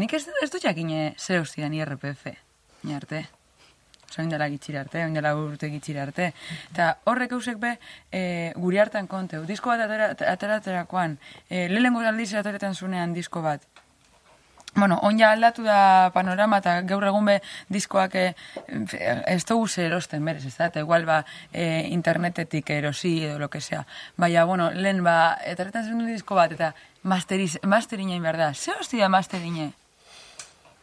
nik 0.00 0.12
ez, 0.16 0.26
ez 0.42 0.50
dut 0.50 0.62
jakine 0.64 1.14
zer 1.18 1.44
ustidan 1.44 1.74
IRPF, 1.74 2.28
ni 2.84 2.94
arte. 2.94 3.26
Osa, 4.14 4.22
oindala 4.22 4.46
gitxira 4.52 4.84
arte, 4.84 5.00
oindala 5.02 5.32
urte 5.34 5.66
gitxira 5.72 6.04
arte. 6.04 6.28
Eta 6.70 6.92
horrek 7.10 7.32
eusek 7.34 7.58
be, 7.58 7.72
e, 8.14 8.52
guri 8.62 8.78
hartan 8.78 9.08
konteu. 9.10 9.42
Disko 9.48 9.72
bat 9.72 9.82
atera, 9.88 10.12
ateratzerakoan, 10.30 11.16
e, 11.48 11.66
lehenengo 11.72 12.04
aldiz 12.06 12.30
ateretan 12.38 12.76
zunean 12.78 13.14
disko 13.16 13.42
bat. 13.42 13.66
Bueno, 14.74 14.98
on 15.02 15.18
ja 15.18 15.30
aldatu 15.32 15.62
da 15.62 16.10
panorama 16.14 16.58
eta 16.58 16.80
gaur 16.82 17.04
egun 17.06 17.24
be 17.28 17.36
diskoak 17.70 18.14
eh, 18.18 18.34
ez 19.26 19.44
dugu 19.46 19.68
zer 19.68 19.86
erosten 19.92 20.24
berez, 20.24 20.44
ez 20.46 20.56
da? 20.56 20.66
Eta 20.66 20.80
igual 20.82 21.06
ba 21.06 21.24
eh, 21.52 21.86
internetetik 21.90 22.70
erosi 22.70 23.24
edo 23.24 23.38
lo 23.38 23.48
que 23.50 23.60
sea. 23.60 23.86
Baina, 24.16 24.44
bueno, 24.44 24.70
lehen 24.72 25.04
ba, 25.04 25.38
etaretan 25.44 25.86
zen 25.86 26.04
disko 26.06 26.34
bat 26.34 26.52
eta 26.52 26.74
masteriz, 27.02 27.58
masterina 27.62 28.18
behar 28.20 28.36
da. 28.36 28.52
Ze 28.54 28.72
hostia 28.72 29.08
masterine? 29.08 29.72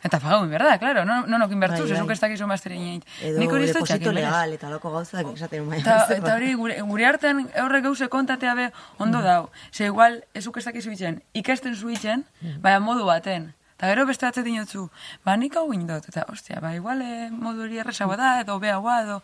Eta 0.04 0.18
pagau 0.20 0.48
behar 0.50 0.64
da, 0.66 0.78
claro, 0.80 1.04
no, 1.06 1.28
no 1.28 1.38
nokin 1.38 1.60
bertu, 1.60 1.76
Bai, 1.76 1.82
bai, 1.82 1.90
bai. 1.92 1.98
zezuk 1.98 2.12
ez 2.12 2.20
dakizu 2.24 2.48
masterine. 2.48 3.02
Edo 3.22 3.38
Nik 3.40 3.52
hori 3.54 3.68
ez 3.68 3.74
dut 3.76 3.84
deposito 3.84 4.12
legal 4.16 4.54
eta 4.56 4.70
loko 4.72 4.90
gauzak 4.90 5.28
esaten 5.36 5.68
bai. 5.70 5.78
Eta, 5.84 5.98
eta 6.16 6.36
hori 6.40 6.54
gure, 6.58 6.80
gure 6.82 7.06
artean 7.06 7.44
horre 7.62 7.82
gauze 7.86 8.08
kontatea 8.10 8.56
be 8.58 8.72
ondo 8.98 9.22
dau. 9.22 9.50
Ze 9.72 9.86
igual, 9.92 10.24
ezuk 10.34 10.58
ez 10.58 10.66
dakizu 10.66 10.96
itzen, 10.96 11.22
ikasten 11.38 11.76
zu 11.76 11.92
itzen, 11.94 12.26
baina 12.64 12.80
modu 12.80 13.06
baten. 13.06 13.52
Eta 13.82 13.90
gero 13.90 14.04
beste 14.06 14.28
batzet 14.28 14.46
dinotzu, 14.46 14.84
ba, 15.26 15.34
nik 15.42 15.56
hau 15.58 15.72
indot, 15.74 16.06
eta, 16.12 16.28
ostia, 16.30 16.60
ba, 16.62 16.76
igual, 16.78 17.00
eh, 17.02 17.32
modu 17.34 17.64
hori 17.66 17.80
errezagoa 17.82 18.14
da, 18.20 18.28
edo 18.44 18.60
beagoa, 18.62 19.00
edo, 19.02 19.16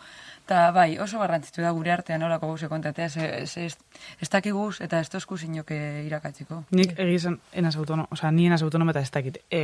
eta, 0.48 0.72
bai, 0.74 0.98
oso 0.98 1.20
garrantzitu 1.22 1.62
da 1.62 1.70
gure 1.78 1.92
artean 1.94 2.24
nolako 2.26 2.48
gauze 2.50 2.66
kontatea, 2.72 3.06
ze, 3.14 3.28
ze 3.46 3.66
ez, 3.68 3.76
ez 4.20 4.30
dakiguz, 4.34 4.80
eta 4.82 4.98
ez 5.04 5.12
tozku 5.14 5.38
zinok 5.38 5.70
irakatziko. 6.08 6.64
Nik 6.74 6.96
egizan 6.98 7.38
enaz 7.54 7.76
autonomo, 7.78 8.08
oza, 8.12 8.32
ni 8.34 8.48
enaz 8.50 8.64
autonomo 8.66 8.96
eta 8.96 9.06
ez 9.06 9.12
dakit. 9.12 9.38
E, 9.52 9.62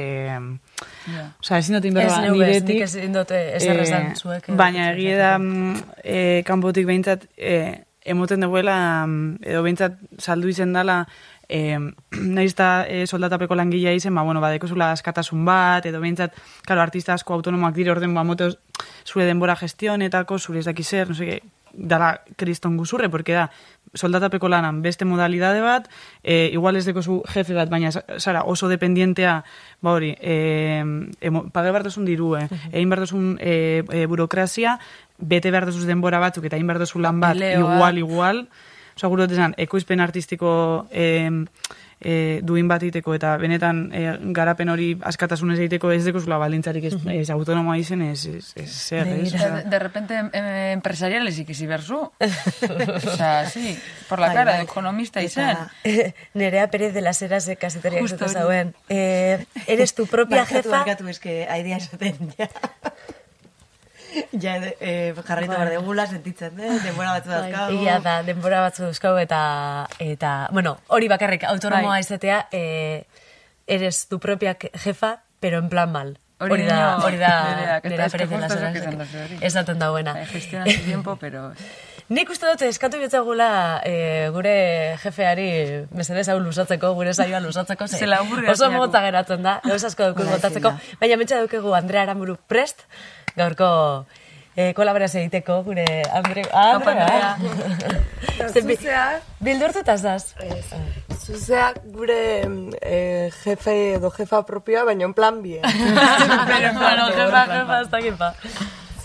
Ja. 1.10 1.24
oza, 1.42 1.58
ezin 1.58 1.74
dut 1.76 1.86
Ez 1.86 1.90
inberba 1.90 2.20
ez, 2.26 2.32
niretik. 2.32 2.68
nik 2.70 2.82
ez 2.86 2.96
indote 2.96 3.40
ezer 3.56 3.80
esan 3.82 4.12
eh, 4.12 4.16
zuek. 4.16 4.50
eh, 4.50 4.56
Baina 4.56 4.92
egie 4.94 5.18
da, 5.18 5.38
mm, 5.40 5.82
eh, 6.04 6.44
kanpotik 6.46 6.86
behintzat, 6.86 7.26
eh, 7.38 7.82
emoten 8.06 8.42
duela, 8.46 9.06
mm, 9.08 9.38
edo 9.42 9.64
behintzat 9.64 9.94
saldu 10.20 10.48
izen 10.52 10.74
dala, 10.74 11.08
eh, 11.54 11.78
nahiz 12.36 12.54
eta 12.56 12.70
eh, 12.90 13.06
soldatapeko 13.06 13.56
langilea 13.56 13.94
izen, 13.94 14.16
ba, 14.16 14.26
bueno, 14.26 14.42
badeko 14.42 14.68
zula 14.68 14.92
askatasun 14.92 15.46
bat, 15.46 15.86
edo 15.86 16.02
behintzat, 16.02 16.38
karo, 16.66 16.82
artista 16.82 17.14
asko 17.14 17.38
autonomoak 17.38 17.76
dire 17.78 17.94
orden, 17.94 18.14
ba, 18.18 18.26
moto 18.26 18.50
zure 19.06 19.28
denbora 19.30 19.56
gestionetako, 19.60 20.40
zure 20.40 20.64
ez 20.64 20.70
dakiz 20.70 20.88
zer, 20.90 21.14
no 21.14 21.18
sé, 21.20 21.42
dala 21.74 22.22
kriston 22.38 22.78
guzurre, 22.78 23.10
porque 23.10 23.34
da, 23.34 23.48
soldatapeko 23.94 24.50
lanan 24.50 24.82
beste 24.82 25.06
modalidade 25.06 25.62
bat, 25.62 25.90
e, 26.24 26.50
igual 26.54 26.78
ez 26.78 26.86
deko 26.86 27.02
zu 27.02 27.22
jefe 27.30 27.54
bat, 27.54 27.70
baina 27.70 27.92
zara 27.92 28.44
oso 28.50 28.70
dependientea, 28.70 29.44
ba 29.82 29.94
hori, 29.94 30.14
e, 30.22 30.82
emo, 31.22 31.48
paga 31.54 31.72
behar 31.72 31.86
duzun 31.90 32.06
diru, 32.06 32.34
eh? 32.38 32.48
egin 32.72 32.90
behar 32.90 33.06
duzun 33.06 33.38
e, 33.42 33.84
e, 33.90 34.06
burokrazia, 34.10 34.80
bete 35.18 35.52
behar 35.52 35.70
duzuz 35.70 35.86
denbora 35.90 36.22
batzuk, 36.22 36.46
eta 36.46 36.58
egin 36.58 36.70
behar 36.70 36.82
duzun 36.86 37.06
lan 37.06 37.22
bat, 37.22 37.38
Pileoa. 37.38 37.78
igual, 37.78 37.98
igual, 38.02 38.48
Osa, 38.96 39.08
gure 39.08 39.26
esan, 39.26 39.56
ekoizpen 39.58 40.00
artistiko 40.00 40.88
e, 40.92 41.30
e, 42.04 42.42
duin 42.44 42.68
bat 42.68 42.84
egiteko 42.84 43.16
eta 43.16 43.32
benetan 43.42 43.88
e, 43.96 44.04
garapen 44.36 44.70
hori 44.70 44.92
askatasunez 45.02 45.58
egiteko 45.64 45.92
ez 45.96 46.04
deko 46.06 46.20
zula 46.22 46.38
balintzarik 46.42 46.86
ez, 46.90 46.94
ez 47.16 47.30
autonomoa 47.34 47.78
izen 47.80 48.04
ez, 48.06 48.26
ez, 48.28 48.52
ez 48.60 48.70
zer, 48.70 49.08
ez? 49.08 49.32
De, 49.34 49.64
de 49.72 49.80
repente 49.80 50.18
em, 50.20 50.30
em, 50.34 50.50
empresariales 50.78 51.40
ikisi 51.40 51.68
berzu. 51.68 52.04
o 52.20 53.00
sea, 53.16 53.46
sí, 53.50 53.78
por 54.10 54.20
la 54.20 54.28
Bai, 54.28 54.36
cara, 54.36 54.52
bai. 54.58 54.64
ekonomista 54.68 55.22
Eta- 55.22 55.70
izen. 55.84 56.14
Nerea 56.34 56.70
Pérez 56.70 56.94
de 56.94 57.02
las 57.02 57.22
Heras 57.22 57.46
de 57.46 57.56
Kasetariak 57.56 58.08
zauen. 58.28 58.76
Eh, 58.90 59.46
eres 59.68 59.96
tu 59.96 60.06
propia 60.14 60.44
Barkatu, 60.44 60.70
jefa. 60.70 60.78
Barkatu, 60.78 61.08
eske, 61.08 61.48
aidea 61.50 61.78
esaten, 61.78 62.34
ja. 62.38 62.50
ja, 64.44 64.56
eh, 64.80 65.14
jarraitu 65.16 65.52
Bai. 65.52 65.58
behar 65.58 65.70
degula, 65.70 66.08
sentitzen, 66.08 66.60
eh? 66.60 66.80
denbora 66.84 67.18
batzu 67.18 67.30
Bai, 67.30 67.42
dazkagu. 67.42 67.78
Egia 67.78 68.00
da, 68.06 68.16
denbora 68.24 68.64
batzu 68.66 68.88
euskau 68.90 69.16
eta, 69.22 69.44
eta, 70.00 70.34
bueno, 70.52 70.78
hori 70.88 71.10
bakarrik 71.12 71.46
autonomoa 71.50 71.98
Bai. 71.98 72.02
izatea, 72.06 72.48
eh, 72.52 73.06
eres 73.68 74.08
tu 74.08 74.20
propia 74.20 74.58
jefa, 74.60 75.24
pero 75.40 75.60
en 75.60 75.70
plan 75.70 75.92
mal. 75.92 76.18
Hori 76.44 76.66
da, 76.68 76.98
hori 76.98 77.18
da, 77.18 77.80
Pérez 77.82 78.12
de 78.30 78.38
las 78.38 78.52
esan 78.52 78.98
duzu 79.00 79.18
hori. 79.24 79.38
Esaten 79.42 79.80
dauena. 79.80 80.14
Bai, 80.14 80.26
Gestiona 80.26 80.66
su 80.70 80.82
tiempo, 80.84 81.16
pero... 81.22 81.52
Nik 82.14 82.30
uste 82.30 82.50
dut 82.50 82.62
eskatu 82.68 83.00
bitzagula 83.00 83.82
e, 83.88 84.28
gure 84.36 84.98
jefeari 85.02 85.48
mesedez 85.96 86.28
hau 86.30 86.36
lusatzeko, 86.44 86.92
gure 86.98 87.14
saioa 87.14 87.40
lusatzeko, 87.40 87.88
ze 87.88 88.06
oso 88.52 88.70
motza 88.72 89.02
geratzen 89.02 89.42
da, 89.42 89.62
gauz 89.64 89.84
asko 89.88 90.12
dugu 90.12 90.26
Hala, 90.26 90.36
kontatzeko, 90.36 90.74
ezin 90.76 90.92
da. 90.92 91.00
baina 91.00 91.18
mentsa 91.18 91.40
dugu 91.48 91.74
Andrea 91.74 92.04
Aramburu 92.04 92.36
prest, 92.48 92.84
gaurko 93.36 94.06
e, 94.56 94.74
kolaborazio 94.74 95.22
egiteko 95.22 95.62
gure 95.64 95.86
Andre... 96.14 96.44
Ah, 96.54 96.76
Andrea! 96.76 97.36
Bi- 98.66 98.76
Zuzea, 98.76 99.20
Bildurtuta 99.40 99.98
zaz? 99.98 100.34
zuzea 101.24 101.74
gure 101.86 102.44
eh, 102.82 103.32
jefe 103.44 103.94
edo 103.96 104.10
jefa 104.12 104.42
propioa, 104.46 104.84
baina 104.84 105.06
en 105.06 105.14
plan 105.14 105.42
bien. 105.42 105.62
bueno, 106.82 107.08
jefa, 107.16 107.46
jefa, 107.48 107.82
ez 107.82 107.90
dakit 107.90 108.18
ba. 108.20 108.34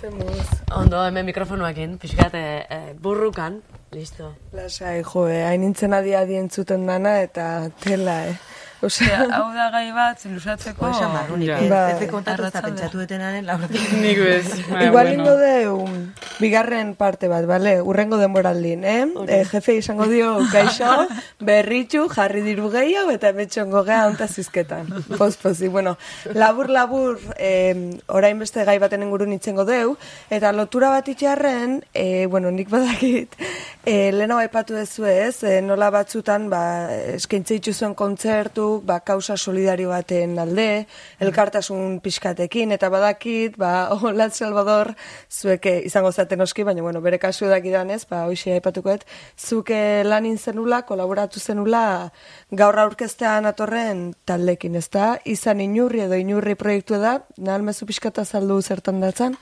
Zemuz. 0.01 0.47
Ondo, 0.75 1.01
hemen 1.07 1.27
mikrofonuakin, 1.27 1.97
pixkat 1.99 2.35
e, 2.35 2.43
e, 2.71 2.79
burrukan, 2.99 3.61
listo. 3.95 4.33
Lasai, 4.53 5.03
jo, 5.03 5.29
eh, 5.31 5.45
hain 5.47 5.63
nintzen 5.63 5.95
adi 5.95 6.15
adi 6.15 6.37
entzuten 6.39 6.87
dana 6.87 7.21
eta 7.23 7.69
tela, 7.83 8.19
eh. 8.29 8.37
Osea, 8.81 9.25
hau 9.35 9.49
da 9.57 9.71
gai 9.75 9.89
bat, 9.91 10.21
lusatzeko... 10.31 10.87
Jo, 10.87 10.91
esan 10.95 11.13
barrunik, 11.13 11.49
Ja. 11.49 11.59
ez, 11.59 11.71
Bai. 11.71 11.93
ez 11.93 12.01
de 12.01 12.07
kontatu 12.07 12.31
ez 12.31 12.39
da 12.39 12.59
Arratsalde. 12.61 12.69
pentsatu 12.69 12.99
detenaren 12.99 13.47
lauratik. 13.47 13.93
Nik 13.99 14.19
bez. 14.23 14.45
Baina, 14.69 14.85
Igual 14.87 15.09
bueno. 15.09 15.23
ingo 15.23 15.35
deu 15.37 15.89
bigarren 16.39 16.95
parte 16.95 17.27
bat, 17.27 17.45
bale? 17.47 17.81
Urrengo 17.83 18.19
denboraldin, 18.19 18.85
eh? 18.85 19.07
eh 19.27 19.45
jefe 19.51 19.75
izango 19.81 20.07
dio 20.07 20.37
gaixo, 20.53 21.09
berritxu, 21.49 22.05
jarri 22.13 22.43
diru 22.47 22.71
gehiago 22.71 23.11
eta 23.11 23.33
betxongo 23.33 23.83
gea 23.89 24.07
onta 24.07 24.29
zizketan. 24.29 24.93
Pospozi, 25.19 25.67
bueno, 25.67 25.97
labur 26.35 26.71
labur 26.71 27.19
eh, 27.37 27.99
orain 28.07 28.39
beste 28.39 28.63
gai 28.65 28.79
baten 28.79 29.03
ingurun 29.03 29.33
itzengo 29.33 29.65
deu, 29.65 29.97
eta 30.31 30.53
lotura 30.53 30.91
bat 30.95 31.09
itxarren, 31.09 31.81
eh, 31.95 32.27
bueno, 32.31 32.53
nik 32.55 32.71
badakit, 32.71 33.35
eh, 33.85 34.13
lehenago 34.13 34.39
aipatu 34.47 34.79
dezu 34.79 35.05
ez, 35.11 35.43
eh, 35.43 35.61
nola 35.63 35.91
batzutan, 35.91 36.47
ba, 36.49 36.63
eskaintze 37.17 37.59
dituzuen 37.59 37.99
kontzertu, 37.99 38.68
ba, 38.85 38.99
kausa 39.07 39.37
solidario 39.37 39.91
baten 39.93 40.37
alde, 40.39 40.87
elkartasun 41.25 41.99
pixkatekin, 42.05 42.73
eta 42.77 42.91
badakit, 42.93 43.57
ba, 43.61 43.89
Olat 44.09 44.37
Salvador, 44.37 44.95
zueke 45.31 45.79
izango 45.87 46.13
zaten 46.13 46.41
oski, 46.45 46.67
baina, 46.69 46.83
bueno, 46.85 47.03
bere 47.05 47.19
kasu 47.23 47.49
edakidan 47.49 47.91
ez, 47.95 48.05
ba, 48.11 48.25
hoxe 48.29 48.55
aipatukoet, 48.59 49.07
zuke 49.39 49.81
lanin 50.07 50.39
zenula, 50.39 50.83
kolaboratu 50.89 51.41
zenula, 51.41 52.13
gaur 52.51 52.79
aurkeztean 52.85 53.49
atorren 53.51 54.13
taldekin, 54.29 54.79
ez 54.79 54.87
da? 54.95 55.17
Izan 55.25 55.65
inurri 55.65 56.07
edo 56.07 56.19
inurri 56.21 56.55
proiektu 56.59 57.01
da, 57.03 57.19
nahal 57.37 57.67
mezu 57.67 57.89
pixkata 57.89 58.25
saldu 58.25 58.61
zertan 58.63 59.01
datzan. 59.05 59.37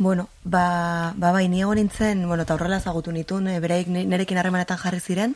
Bueno, 0.00 0.30
ba, 0.44 1.12
ba 1.20 1.28
bai, 1.30 1.48
ni 1.52 1.60
egon 1.60 1.76
nintzen, 1.76 2.22
bueno, 2.26 2.46
eta 2.46 2.54
horrela 2.56 2.78
zagutu 2.80 3.12
nituen, 3.12 3.50
e, 3.52 3.58
beraik 3.60 3.90
ni- 3.92 4.06
nerekin 4.08 4.38
harremanetan 4.40 4.78
jarri 4.80 5.00
ziren, 5.00 5.34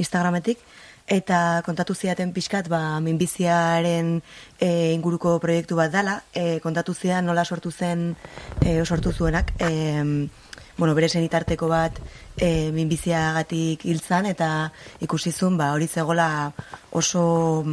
Instagrametik, 0.00 0.62
eta 1.06 1.62
kontatu 1.64 1.94
ziaten 1.94 2.32
pixkat, 2.34 2.68
ba, 2.68 2.98
minbiziaren 3.00 4.20
e, 4.58 4.92
inguruko 4.92 5.38
proiektu 5.40 5.78
bat 5.78 5.92
dala, 5.94 6.20
e, 6.34 6.58
kontatu 6.60 6.94
zian 6.94 7.26
nola 7.26 7.44
sortu 7.44 7.70
zen, 7.70 8.16
e, 8.60 8.84
sortu 8.84 9.12
zuenak, 9.12 9.52
e, 9.60 10.28
bueno, 10.76 10.94
bere 10.94 11.08
senitarteko 11.08 11.68
bat 11.70 11.98
e, 12.36 12.70
minbiziagatik 12.74 13.86
hiltzan, 13.86 14.26
eta 14.26 14.72
ikusi 15.00 15.32
zuen, 15.32 15.56
ba, 15.56 15.72
hori 15.72 15.86
zegola 15.86 16.52
oso 16.90 17.64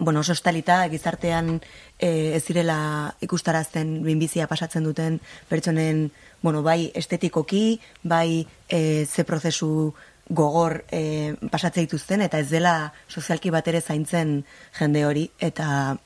bueno, 0.00 0.20
oso 0.20 0.32
estalita 0.32 0.88
gizartean 0.88 1.60
e, 1.98 2.34
ez 2.36 2.44
direla 2.46 3.14
ikustarazten 3.20 4.00
binbizia 4.02 4.48
pasatzen 4.48 4.84
duten 4.84 5.20
pertsonen, 5.48 6.10
bueno, 6.42 6.62
bai 6.62 6.90
estetikoki, 6.94 7.80
bai 8.02 8.46
e, 8.68 9.06
ze 9.06 9.24
prozesu 9.24 9.94
gogor 10.28 10.84
e, 10.90 11.34
pasatze 11.50 11.80
dituzten, 11.80 12.22
eta 12.22 12.38
ez 12.38 12.48
dela 12.50 12.92
sozialki 13.08 13.50
bat 13.50 13.68
ere 13.68 13.80
zaintzen 13.80 14.42
jende 14.78 15.04
hori, 15.06 15.26
eta, 15.40 15.96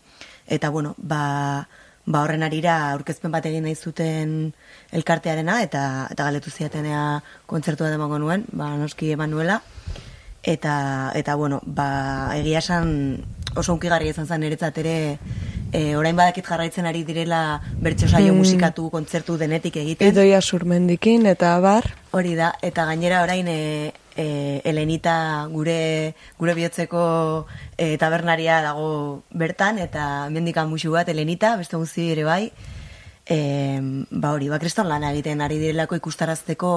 eta 0.47 0.71
bueno, 0.71 0.95
ba, 0.99 1.67
ba 2.07 2.23
horren 2.23 2.43
arira 2.47 2.79
aurkezpen 2.93 3.35
bat 3.35 3.47
egin 3.47 3.67
nahi 3.67 3.77
zuten 3.77 4.53
elkartearena, 4.93 5.61
eta, 5.63 5.85
eta 6.11 6.27
galetu 6.31 6.51
ziatenea 6.51 7.23
kontzertua 7.47 7.91
demango 7.91 8.19
nuen, 8.19 8.47
ba, 8.53 8.75
noski 8.81 9.13
eman 9.15 9.31
nuela, 9.31 9.61
eta 10.47 11.13
eta 11.15 11.35
bueno, 11.35 11.61
ba, 11.67 12.31
egia 12.39 12.63
esan 12.63 13.25
oso 13.57 13.75
unkigarria 13.75 14.15
izan 14.15 14.29
zen 14.31 14.41
niretzat 14.45 14.79
ere 14.79 14.97
e, 15.73 15.97
orain 15.99 16.17
badakit 16.17 16.47
jarraitzen 16.47 16.87
ari 16.87 17.03
direla 17.05 17.61
bertso 17.83 18.09
saio 18.09 18.35
musikatu 18.35 18.89
kontzertu 18.91 19.37
denetik 19.41 19.77
egiten. 19.83 20.09
Edoia 20.13 20.41
surmendikin 20.41 21.27
eta 21.27 21.57
bar. 21.61 21.91
Hori 22.13 22.37
da, 22.39 22.53
eta 22.63 22.87
gainera 22.87 23.23
orain 23.27 23.49
e, 23.51 23.93
e, 24.17 24.63
Elenita 24.65 25.47
gure 25.53 26.15
gure 26.39 26.55
bihotzeko 26.55 27.47
e, 27.77 27.97
tabernaria 27.99 28.63
dago 28.63 29.23
bertan, 29.31 29.79
eta 29.79 30.29
mendikan 30.31 30.69
musu 30.69 30.91
bat 30.91 31.09
Elenita, 31.09 31.57
beste 31.57 31.77
guzti 31.77 32.11
ere 32.13 32.25
bai, 32.25 32.53
e, 33.27 33.81
ba 34.11 34.31
hori, 34.33 34.49
ba, 34.49 34.59
kriston 34.63 34.89
lana 34.89 35.11
egiten 35.13 35.41
ari 35.43 35.59
direlako 35.59 35.97
ikustarazteko, 35.99 36.71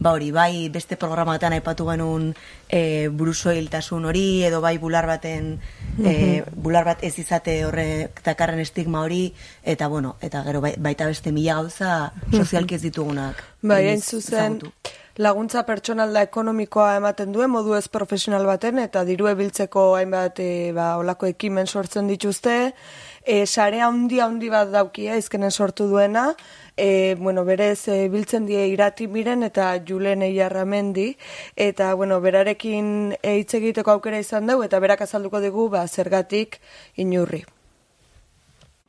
ba 0.00 0.12
hori, 0.16 0.30
bai 0.32 0.68
beste 0.72 0.96
programatan 0.96 1.52
aipatu 1.52 1.86
genuen 1.90 2.30
e, 2.68 3.08
burusoiltasun 3.12 4.06
hori, 4.08 4.42
edo 4.48 4.62
bai 4.64 4.78
bular 4.80 5.06
baten, 5.06 5.58
e, 6.00 6.42
bular 6.56 6.84
bat 6.88 7.04
ez 7.04 7.12
izate 7.20 7.58
horrek 7.66 8.22
dakarren 8.24 8.60
estigma 8.64 9.04
hori, 9.04 9.34
eta 9.62 9.88
bueno, 9.92 10.16
eta 10.20 10.42
gero 10.48 10.64
bai- 10.64 10.78
baita 10.78 11.06
beste 11.06 11.32
mila 11.32 11.60
gauza 11.60 12.12
sozialki 12.32 12.80
ez 12.80 12.82
ditugunak. 12.88 13.44
Bai, 13.62 13.84
hain 13.92 14.00
zuzen, 14.02 14.58
ezagutu. 14.58 14.72
Laguntza 15.20 15.62
pertsonalda 15.68 16.22
ekonomikoa 16.24 16.96
ematen 16.96 17.32
duen 17.32 17.50
modu 17.52 17.74
ez 17.76 17.88
profesional 17.92 18.46
baten 18.48 18.78
eta 18.80 19.04
diru 19.04 19.28
ebiltzeko 19.28 19.92
hainbat 19.98 20.40
e, 20.40 20.72
ba, 20.72 20.96
olako 21.00 21.28
ekimen 21.28 21.66
sortzen 21.66 22.08
dituzte. 22.08 22.72
E, 23.22 23.44
sare 23.46 23.82
handi 23.84 24.18
handi 24.24 24.48
bat 24.50 24.72
daukia 24.72 25.16
izkenen 25.20 25.50
sortu 25.52 25.86
duena, 25.90 26.32
e, 26.76 27.14
bueno, 27.20 27.44
berez 27.44 27.88
e, 27.88 28.08
biltzen 28.08 28.48
die 28.48 28.66
irati 28.72 29.06
miren 29.06 29.44
eta 29.46 29.76
julen 29.86 30.24
eiarramendi, 30.26 31.12
eta 31.56 31.94
bueno, 31.94 32.20
berarekin 32.20 33.16
e, 33.22 33.38
hitz 33.38 33.52
egiteko 33.60 33.98
aukera 33.98 34.18
izan 34.18 34.48
dugu 34.48 34.64
eta 34.66 34.80
berak 34.80 35.04
azalduko 35.06 35.40
dugu 35.44 35.68
ba, 35.76 35.86
zergatik 35.86 36.58
inurri. 36.96 37.44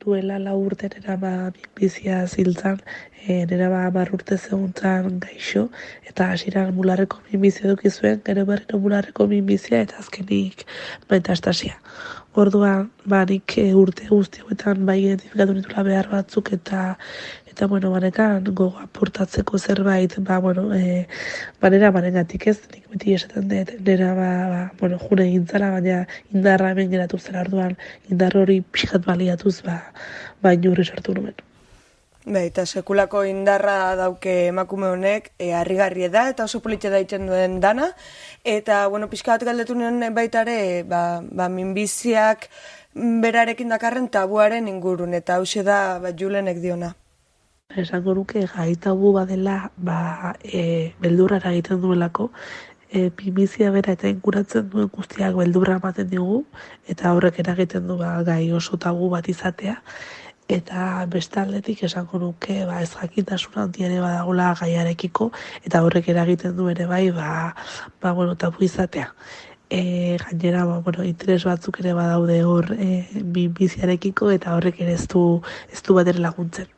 Duela 0.04 0.38
lau 0.38 0.58
urte 0.60 0.90
nera 0.92 1.16
ba 1.16 1.32
bizia 1.78 2.26
ziltzan, 2.26 2.80
e, 3.26 3.44
nera 3.50 3.68
ba 3.72 3.86
amar 3.88 4.12
urte 4.16 4.36
zehuntzan 4.36 5.20
gaixo, 5.24 5.68
eta 6.10 6.30
hasieran 6.32 6.74
mularreko 6.76 7.22
minbizia 7.30 7.70
duki 7.72 7.90
zuen, 7.90 8.20
gero 8.26 8.44
berriro 8.50 8.78
mularreko 8.84 9.26
minbizia, 9.30 9.80
eta 9.86 10.00
azkenik 10.02 10.66
metastasia. 11.10 11.80
Orduan, 12.34 12.88
ba, 13.06 13.22
nik 13.30 13.56
e, 13.62 13.68
urte 13.78 14.08
guzti 14.10 14.42
hauetan 14.42 14.86
bai 14.88 14.98
identifikatu 15.04 15.54
nitula 15.54 15.84
behar 15.86 16.08
batzuk 16.10 16.50
eta 16.56 16.80
eta 17.54 17.68
bueno, 17.70 17.92
banekan 17.94 18.42
gogo 18.50 18.80
aportatzeko 18.82 19.58
zerbait, 19.58 20.16
ba, 20.26 20.40
bueno, 20.42 20.74
e, 20.74 21.06
banera 21.62 21.92
banengatik 21.94 22.48
ez, 22.50 22.56
nik 22.72 22.88
beti 22.90 23.14
esaten 23.14 23.46
dut, 23.46 23.70
nera, 23.86 24.10
ba, 24.18 24.30
ba, 24.50 24.62
bueno, 24.80 24.98
june 24.98 25.28
gintzara, 25.30 25.70
baina 25.70 26.00
indarra 26.34 26.72
hemen 26.74 26.90
geratu 26.90 27.20
zela 27.22 27.44
orduan, 27.46 27.76
indar 28.10 28.34
hori 28.36 28.58
pixkat 28.60 29.06
baliatuz, 29.06 29.60
ba, 29.62 29.76
ba 30.42 30.54
inurri 30.56 30.82
sortu 30.88 31.14
nuen. 31.14 31.36
Bai, 32.24 32.48
eta 32.48 32.64
sekulako 32.66 33.22
indarra 33.28 33.94
dauke 34.00 34.34
emakume 34.48 34.90
honek, 34.90 35.30
e, 35.38 35.52
harrigarri 35.54 36.10
da, 36.10 36.26
eta 36.34 36.48
oso 36.50 36.58
politxe 36.64 36.90
daitzen 36.90 37.30
duen 37.30 37.60
dana. 37.62 37.92
Eta, 38.42 38.80
bueno, 38.88 39.06
pixka 39.12 39.36
bat 39.36 39.46
galdetu 39.46 39.78
nuen 39.78 40.02
baitare, 40.16 40.82
ba, 40.90 41.22
ba, 41.22 41.46
minbiziak 41.46 42.48
berarekin 43.22 43.70
dakarren 43.70 44.10
tabuaren 44.10 44.66
ingurun, 44.74 45.14
eta 45.14 45.38
hause 45.38 45.62
da, 45.62 46.00
ba, 46.02 46.10
julenek 46.18 46.58
diona. 46.64 46.94
Esango 47.72 48.14
nuke 48.14 48.46
gai 48.46 48.76
tabu 48.76 49.12
badela, 49.12 49.70
ba, 49.76 50.34
e, 50.44 50.92
beldurra 51.00 51.38
egiten 51.50 51.80
duelako, 51.80 52.28
e, 52.92 53.10
minbizia 53.18 53.70
bera 53.74 53.94
eta 53.96 54.10
inguratzen 54.12 54.68
duen 54.70 54.90
guztiak 54.92 55.34
beldurra 55.34 55.78
ematen 55.80 56.10
digu, 56.10 56.44
eta 56.86 57.14
horrek 57.14 57.40
eragiten 57.42 57.88
du 57.88 57.96
ba, 57.98 58.10
gai 58.28 58.52
oso 58.52 58.76
tabu 58.76 59.08
bat 59.14 59.28
izatea, 59.32 59.74
eta 60.58 61.06
beste 61.10 61.40
aldetik 61.40 61.82
esango 61.88 62.20
nuke 62.20 62.60
ba 62.68 62.82
ez 62.82 62.92
jakintasun 62.92 63.58
handi 63.62 63.88
ere 63.88 63.98
badagola 64.04 64.52
gaiarekiko 64.60 65.30
eta 65.64 65.80
horrek 65.82 66.10
eragiten 66.12 66.54
du 66.56 66.68
ere 66.68 66.86
bai 66.86 67.10
ba 67.10 67.54
ba 68.00 68.12
bueno 68.12 68.36
tabu 68.36 68.62
izatea. 68.68 69.08
E, 69.70 70.18
gainera 70.20 70.66
ba, 70.66 70.78
bueno, 70.78 71.02
interes 71.02 71.44
batzuk 71.44 71.80
ere 71.80 71.94
badaude 71.94 72.42
hor 72.44 72.70
e, 72.78 73.02
biziarekiko 73.58 74.30
eta 74.30 74.54
horrek 74.54 74.80
ere 74.80 74.94
ez 75.00 75.08
du 75.08 75.42
ez 75.72 75.82
du 75.82 75.94
bat 75.94 76.14
laguntzen 76.14 76.68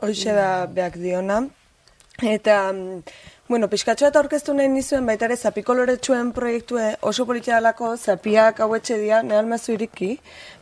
Hoxe 0.00 0.32
da 0.36 0.66
beak 0.66 0.98
diona. 1.00 1.38
Eta 2.20 2.56
mm, 2.72 3.02
Bueno, 3.48 3.68
pixkatxo 3.70 4.08
eta 4.08 4.18
orkestu 4.18 4.50
nahi 4.58 4.66
nizuen 4.66 5.04
baita 5.06 5.28
ere 5.28 5.36
zapikoloretsuen 5.38 6.32
proiektue 6.34 6.86
oso 7.06 7.22
politia 7.28 7.60
dalako 7.60 7.92
zapiak 7.96 8.58
hauetxe 8.64 8.96
dia, 8.98 9.20
nehal 9.22 9.46
mazu 9.46 9.76
iriki, 9.76 10.16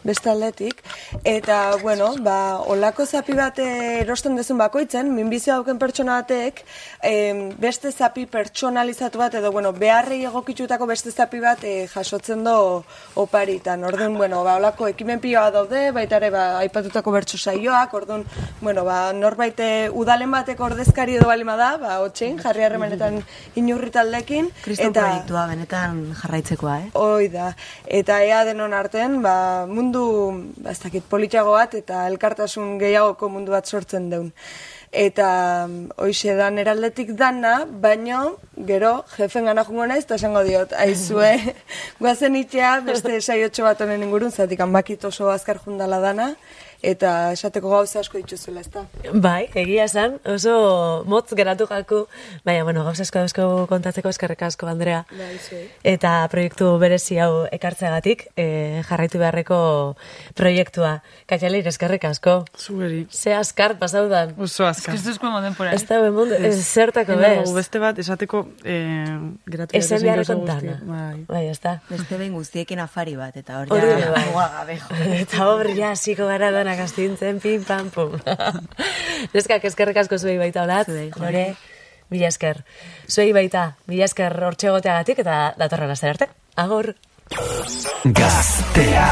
beste 0.04 0.28
aldetik. 0.28 0.82
Eta, 1.24 1.78
bueno, 1.80 2.10
ba, 2.20 2.58
olako 2.74 3.06
zapi 3.06 3.32
bat 3.38 3.56
erosten 3.64 4.36
dezun 4.36 4.60
bakoitzen, 4.60 5.08
minbizia 5.16 5.54
dauken 5.54 5.80
pertsona 5.80 6.18
batek, 6.18 6.60
em, 7.00 7.40
beste 7.56 7.88
zapi 7.88 8.26
pertsonalizatu 8.28 9.22
bat, 9.22 9.38
edo, 9.40 9.48
bueno, 9.50 9.72
beharrei 9.72 10.20
egokitutako 10.28 10.84
beste 10.92 11.10
zapi 11.10 11.40
bat 11.40 11.64
e, 11.64 11.86
jasotzen 11.88 12.44
do 12.44 12.84
oparitan. 13.14 13.88
Orduan, 13.88 14.18
bueno, 14.20 14.42
ba, 14.44 14.58
olako 14.60 14.90
ekimen 14.92 15.24
pioa 15.24 15.46
daude, 15.56 15.86
baita 15.96 16.20
ere, 16.20 16.28
ba, 16.36 16.44
aipatutako 16.60 17.16
bertso 17.16 17.40
saioak, 17.40 17.96
orduan, 17.96 18.28
bueno, 18.60 18.84
ba, 18.84 19.00
norbait 19.16 19.64
eh, 19.64 19.88
udalen 19.88 20.36
batek 20.36 20.60
ordezkari 20.60 21.16
edo 21.16 21.32
balima 21.32 21.56
da, 21.56 21.72
ba, 21.80 21.96
otxein, 22.04 22.36
jarri 22.44 22.73
harremanetan 22.74 23.22
inurri 23.56 23.90
taldekin. 23.94 24.50
Kriston 24.64 24.94
proiektua 24.96 25.46
benetan 25.50 26.00
jarraitzekoa, 26.18 26.76
eh? 26.82 26.90
Hoi 26.98 27.28
da. 27.32 27.52
Eta 27.87 28.20
ea 28.26 28.42
denon 28.48 28.74
artean, 28.74 29.20
ba, 29.22 29.66
mundu, 29.70 30.04
ba, 30.58 30.74
ez 30.74 30.80
dakit, 30.82 31.06
politxago 31.10 31.54
bat 31.54 31.74
eta 31.78 32.06
elkartasun 32.10 32.78
gehiagoko 32.82 33.30
mundu 33.30 33.54
bat 33.54 33.66
sortzen 33.66 34.10
deun. 34.10 34.32
Eta 34.94 35.28
hoixe 35.98 36.37
da 36.38 36.52
eraldetik 36.62 37.16
dana, 37.18 37.64
baino 37.66 38.37
gero 38.66 39.02
jefen 39.16 39.48
gana 39.50 39.64
jungo 39.66 39.87
naiz, 39.90 40.04
eta 40.04 40.18
esango 40.20 40.44
diot, 40.46 40.74
aizue, 40.78 41.32
guazen 42.02 42.37
itxea, 42.38 42.76
beste 42.87 43.18
saiotxo 43.20 43.66
bat 43.66 43.80
honen 43.82 44.06
ingurun, 44.06 44.30
zatik 44.30 44.62
hanbakit 44.62 45.04
oso 45.10 45.32
azkar 45.34 45.58
jundala 45.64 45.98
dana, 45.98 46.34
eta 46.84 47.32
esateko 47.34 47.70
gauza 47.72 48.00
asko 48.00 48.18
dituzuela, 48.20 48.60
ezta? 48.64 48.84
Bai, 49.12 49.48
egia 49.54 49.86
esan, 49.88 50.18
oso 50.28 51.04
motz 51.10 51.34
geratu 51.36 51.66
jaku, 51.70 52.04
baina, 52.44 52.64
bueno, 52.66 52.84
gauza 52.86 53.04
asko 53.06 53.22
dauzko 53.24 53.66
kontatzeko 53.70 54.12
eskerrek 54.12 54.42
asko, 54.48 54.68
Andrea. 54.70 55.04
Bai, 55.10 55.38
zuei. 55.38 55.64
Eta 55.94 56.16
proiektu 56.32 56.70
berezi 56.82 57.18
hau 57.22 57.44
ekartzeagatik, 57.52 58.26
e, 58.36 58.46
jarraitu 58.88 59.20
beharreko 59.22 59.58
proiektua. 60.36 60.98
Katxaleir, 61.30 61.68
eskerrek 61.72 62.04
asko. 62.10 62.36
Zuberi. 62.58 63.06
Ze 63.10 63.34
askar 63.34 63.78
pasaudan. 63.78 64.34
Oso 64.38 64.66
azkar. 64.66 64.94
Kristuzko 64.94 65.30
moden 65.32 65.54
por 65.54 65.68
Ez 65.72 65.84
da 65.88 66.00
mundu, 66.10 66.34
ez 66.34 66.56
zertako 66.64 67.16
bez. 67.20 67.52
Beste 67.54 67.80
bat, 67.82 67.98
esateko, 67.98 68.44
eh, 68.64 69.18
geratu 69.46 69.78
gauza 69.78 69.98
guztia. 70.34 70.54
dana. 70.54 70.78
Bai. 70.84 71.24
Bai, 71.28 71.46
ez 71.48 71.60
da. 71.60 71.78
Beste 71.88 72.18
behin 72.18 72.34
guztiekin 72.34 72.80
afari 72.80 73.16
bat, 73.16 73.36
eta 73.36 73.60
hor 73.60 73.72
Hori 73.72 73.88
ja, 74.02 74.10
bai. 74.12 74.78
jo. 74.78 75.00
Eta 75.22 75.48
hor, 75.48 75.70
ja, 75.76 75.90
hasiko 75.94 76.26
gara 76.26 76.50
danak 76.74 76.88
astintzen, 76.88 77.40
pim, 77.40 77.62
pam, 77.64 77.90
pum. 77.90 78.16
Neskak, 79.34 79.64
eskerrek 79.70 80.02
asko 80.02 80.18
zuei 80.18 80.37
baita 80.38 80.64
olat, 80.64 80.90
Zuei, 80.90 81.10
jo. 81.14 81.22
lore, 81.22 81.46
mila 82.10 82.28
esker. 82.28 82.62
Zuei 83.08 83.32
baita, 83.37 83.74
mila 83.87 84.08
esker 84.08 84.34
hortxe 84.44 84.70
egoteagatik 84.72 85.22
eta 85.24 85.54
datorren 85.60 85.94
aster 85.94 86.14
arte. 86.14 86.30
Agor. 86.56 86.94
Gaztea. 88.04 89.10